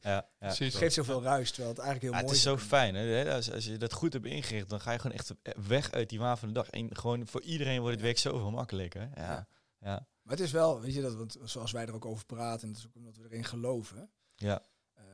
[0.00, 0.28] Ja, ja.
[0.38, 0.72] Precies.
[0.72, 2.94] het geeft zoveel ruis, terwijl het eigenlijk heel Ja, mooi het is zo fijn.
[2.94, 3.34] Hè?
[3.34, 5.34] Als, als je dat goed hebt ingericht, dan ga je gewoon echt
[5.68, 6.70] weg uit die waan van de dag.
[6.70, 9.10] En gewoon voor iedereen wordt het werk zoveel makkelijker.
[9.14, 9.22] Ja.
[9.22, 9.48] Ja.
[9.80, 10.08] Ja.
[10.22, 12.68] Maar het is wel, weet je, dat, want zoals wij er ook over praten, en
[12.68, 14.10] dat is ook omdat we erin geloven.
[14.34, 14.62] Ja.
[14.94, 15.04] eh,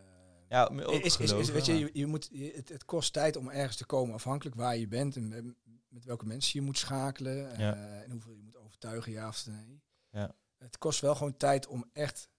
[0.48, 3.36] Ja, ook is, is, is, weet je, je, je moet, je- het, het kost tijd
[3.36, 5.44] om ergens te komen, afhankelijk waar je bent en met,
[5.88, 7.74] met welke mensen je moet schakelen Ja.
[7.74, 9.82] eh, en hoeveel je moet overtuigen, ja of nee.
[10.10, 10.34] Ja.
[10.58, 12.31] Het kost wel gewoon tijd om echt eh,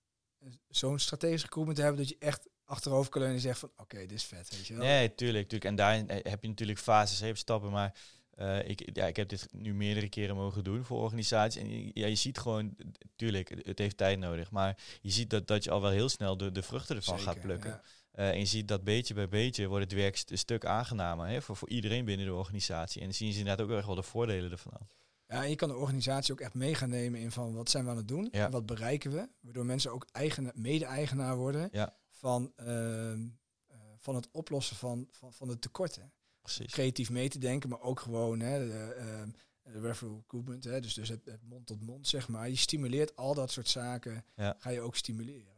[0.70, 3.98] zo'n strategische recruitment te hebben dat je echt achterover kan leunen en zegt van oké,
[3.98, 4.84] dit is vet, weet je wel.
[4.86, 5.70] Nee, tuurlijk, tuurlijk.
[5.70, 7.94] En daarin eh, heb je natuurlijk fases, hebt stappen, maar
[8.36, 11.62] eh, ik, ja, ik heb dit nu meerdere keren mogen doen voor organisaties.
[11.62, 12.76] En je- ja, je ziet gewoon,
[13.16, 16.38] tuurlijk, het- heeft tijd nodig, maar je ziet dat, dat je al wel heel snel
[16.38, 17.70] de, de vruchten ervan gaat plukken.
[17.70, 17.82] ja.
[18.12, 21.42] Eh, en je ziet dat beetje bij beetje wordt het werk een stuk aangenamer hè,
[21.42, 23.00] voor, voor iedereen binnen de organisatie.
[23.02, 24.88] En dan zien ze inderdaad ook echt wel de voordelen ervan.
[25.34, 27.84] Ja, en je kan de organisatie ook echt mee gaan nemen in van wat zijn
[27.84, 28.46] we aan het doen Ja.
[28.46, 29.30] en wat bereiken we.
[29.42, 31.96] Waardoor mensen ook eigen, mede-eigenaar worden Ja.
[32.10, 33.28] van, ehm,
[33.68, 36.12] eh, van het oplossen van, van, van de tekorten.
[36.42, 36.72] Precies.
[36.72, 39.30] Creatief mee te denken, maar ook gewoon hè, de, ehm,
[39.62, 42.50] de referral recruitment, hè, dus, dus het, het mond tot mond, zeg maar.
[42.50, 44.56] Je stimuleert al dat soort zaken, Ja.
[44.60, 45.53] ga je ook stimuleren.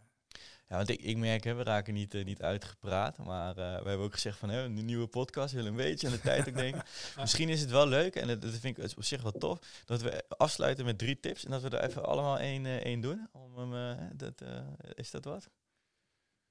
[0.68, 3.18] Ja, want ik, ik merk, hè, we raken niet, eh, niet uitgepraat.
[3.18, 6.08] Maar eh, we hebben ook gezegd van hè, een nieuwe podcast, we willen een beetje
[6.08, 6.84] aan de tijd ook denken.
[7.20, 10.02] Misschien is het wel leuk, en dat, dat vind ik op zich wel tof, dat
[10.02, 11.46] we afsluiten met drie tips.
[11.46, 13.28] En dat we er even allemaal één, eh, één doen.
[13.32, 14.60] Om eh, dat, eh,
[14.94, 15.50] is dat wat?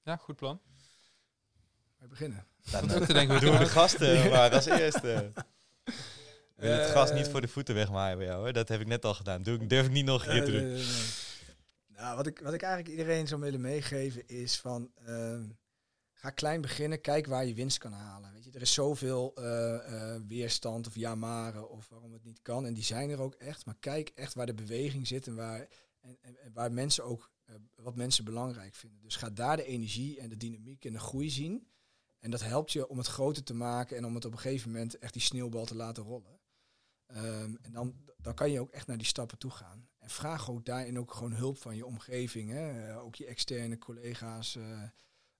[0.02, 0.60] Ja, goed plan.
[1.98, 2.46] We beginnen.
[2.72, 3.40] Nou, Wat ook te denken.
[3.40, 5.32] doen we de gasten maar als eerste.
[5.84, 5.92] Ik
[6.54, 8.40] wil het Eh, gas niet voor de voeten wegmaaien bij jou.
[8.42, 8.52] Hoor.
[8.52, 9.42] Dat heb ik net al gedaan.
[9.42, 10.80] Doe, ik- durf ik niet nog een keer Eh,
[12.12, 14.90] wat ik, wat ik eigenlijk iedereen zou willen meegeven is van...
[14.94, 15.48] ehm,
[16.12, 18.32] ga klein beginnen, kijk waar je winst kan halen.
[18.32, 22.66] Weet je, er is zoveel eh, eh, weerstand of jamaren of waarom het niet kan.
[22.66, 23.66] En die zijn er ook echt.
[23.66, 25.68] Maar kijk echt waar de beweging zit en waar,
[26.00, 27.30] en, en waar mensen ook...
[27.44, 29.02] eh, wat mensen belangrijk vinden.
[29.02, 31.68] Dus ga daar de energie en de dynamiek en de groei zien.
[32.18, 34.70] En dat helpt je om het groter te maken en om het op een gegeven
[34.70, 36.40] moment echt die sneeuwbal te laten rollen.
[37.06, 39.88] Ehm, en dan, dan kan je ook echt naar die stappen toe gaan.
[40.04, 42.50] En vraag ook daarin ook gewoon hulp van je omgeving.
[42.50, 42.88] Hè?
[42.88, 44.56] Eh, ook je externe collega's.
[44.56, 44.82] eh,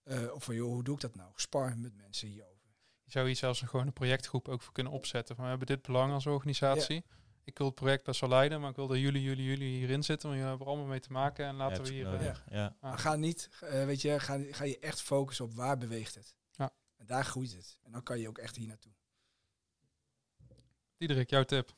[0.02, 1.30] eh, of van, joh, hoe doe ik dat nou?
[1.34, 2.72] Spar met mensen hierover.
[3.04, 5.34] Je zou hier zelfs een, gewoon een projectgroep ook voor kunnen opzetten.
[5.34, 7.04] Van, we hebben dit belang als organisatie.
[7.44, 10.02] Ik wil het project best wel leiden, maar ik wil dat jullie, jullie, jullie hierin
[10.02, 10.28] zitten.
[10.28, 11.46] Want jullie hebben er allemaal mee te maken.
[11.46, 12.42] En laten Ja, we hier...
[12.50, 12.76] Ja.
[12.80, 16.34] Maar ga niet, weet je, ga, ga je echt focussen op waar beweegt het.
[16.50, 16.72] Ja.
[16.96, 17.78] En daar groeit het.
[17.82, 18.92] En dan kan je ook echt hier naartoe.
[20.96, 21.74] Diederik, jouw tip.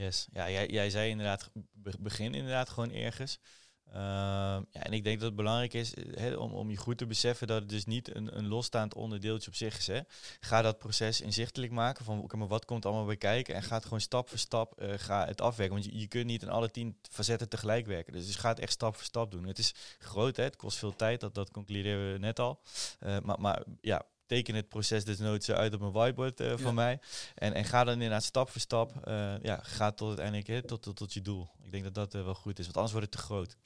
[0.00, 0.26] Yes.
[0.32, 3.38] Ja, jij, jij zei inderdaad, be- begin inderdaad gewoon ergens.
[3.86, 7.06] Ehm, ja, en ik denk dat het belangrijk is eh, om, om je goed te
[7.06, 9.86] beseffen dat het dus niet een, een losstaand onderdeeltje op zich is.
[9.86, 10.00] Hè.
[10.40, 13.80] Ga dat proces inzichtelijk maken van oké, maar wat komt allemaal bij kijken en ga
[13.80, 15.74] gewoon stap voor stap eh, ga het afwerken.
[15.74, 18.12] Want je, je kunt niet in alle tien facetten tegelijk werken.
[18.12, 19.46] Dus, dus ga het echt stap voor stap doen.
[19.46, 22.60] Het is groot, hè, het kost veel tijd, dat, dat concluderen we net al.
[22.98, 26.56] Eh, maar, maar ja, teken het proces desnoods uit op een whiteboard eh, Ja.
[26.58, 27.00] van mij.
[27.34, 30.82] En, en ga dan inderdaad stap voor stap, eh, ja, ga tot uiteindelijk hè, tot,
[30.82, 31.48] tot, tot je doel.
[31.62, 33.56] Ik denk dat dat eh, wel goed is, want anders wordt het te groot.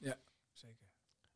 [0.53, 0.87] Zeker.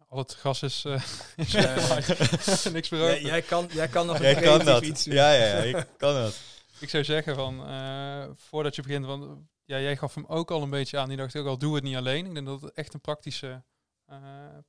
[0.08, 0.86] Al het gas is...
[0.86, 1.04] eh,
[1.36, 1.76] is Ja.
[2.72, 3.26] Niks meer Jij, over.
[3.26, 4.84] jij, kan, jij kan nog een kan dat.
[4.84, 5.14] iets doen.
[5.14, 6.40] Ja, ja, ja, ik kan dat.
[6.80, 10.62] Ik zou zeggen van, eh, voordat je begint, want ja, jij gaf hem ook al
[10.62, 11.08] een beetje aan.
[11.08, 12.26] Die dacht ook al, doe het niet alleen.
[12.26, 13.64] Ik denk dat het echt een praktische,
[14.06, 14.18] eh,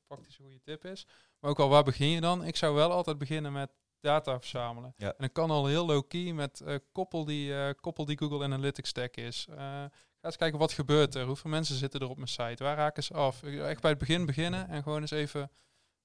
[0.07, 1.07] praktische goede tip is.
[1.41, 2.45] Maar ook al, waar begin je dan?
[2.45, 4.95] Ik zou wel altijd beginnen met data verzamelen.
[4.97, 5.09] Ja.
[5.09, 8.89] En dat kan al heel low-key met eh, koppel, die, eh, koppel die Google Analytics
[8.89, 9.47] stack is.
[9.51, 9.91] Eh, ga
[10.21, 11.27] eens kijken, wat gebeurt er?
[11.27, 12.65] Hoeveel mensen zitten er op mijn site?
[12.65, 13.43] Waar raken ze af?
[13.43, 15.51] Echt bij het begin beginnen en gewoon eens even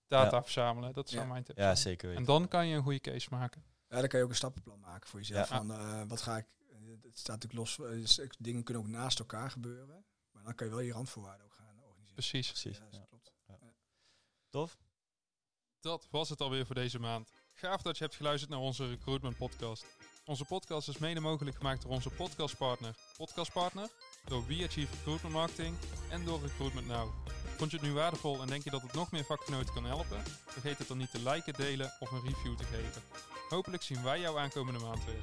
[0.07, 0.43] data Ja.
[0.43, 0.93] verzamelen.
[0.93, 1.27] Dat zou Ja.
[1.27, 2.21] mijn tip Ja, zeker weten.
[2.21, 3.63] En dan kan je een goede case maken.
[3.89, 5.49] Ja, dan kan je ook een stappenplan maken voor jezelf.
[5.49, 5.57] Ja.
[5.57, 6.45] Van, eh, wat ga ik...
[7.01, 7.89] Het staat natuurlijk los...
[7.89, 10.05] dus, dingen kunnen ook naast elkaar gebeuren.
[10.31, 12.13] Maar dan kan je wel je randvoorwaarden ook gaan organiseren.
[12.13, 12.47] Precies.
[12.47, 12.77] Precies.
[12.77, 13.05] Ja, dat ja.
[13.09, 13.33] klopt.
[14.49, 14.77] Tof.
[15.79, 17.31] Dat was het alweer voor deze maand.
[17.57, 19.85] Gaaf dat je hebt geluisterd naar onze recruitment podcast.
[20.25, 23.89] Onze podcast is mede mogelijk gemaakt door onze podcastpartner Podcastpartner,
[24.25, 25.75] door We Achieve Recruitment Marketing
[26.09, 27.09] en door Recruitment Now.
[27.57, 30.23] Vond je het nu waardevol en denk je dat het nog meer vakgenoten kan helpen?
[30.45, 33.01] Vergeet het dan niet te liken, delen of een review te geven.
[33.49, 35.21] Hopelijk zien wij jou aankomende maand weer.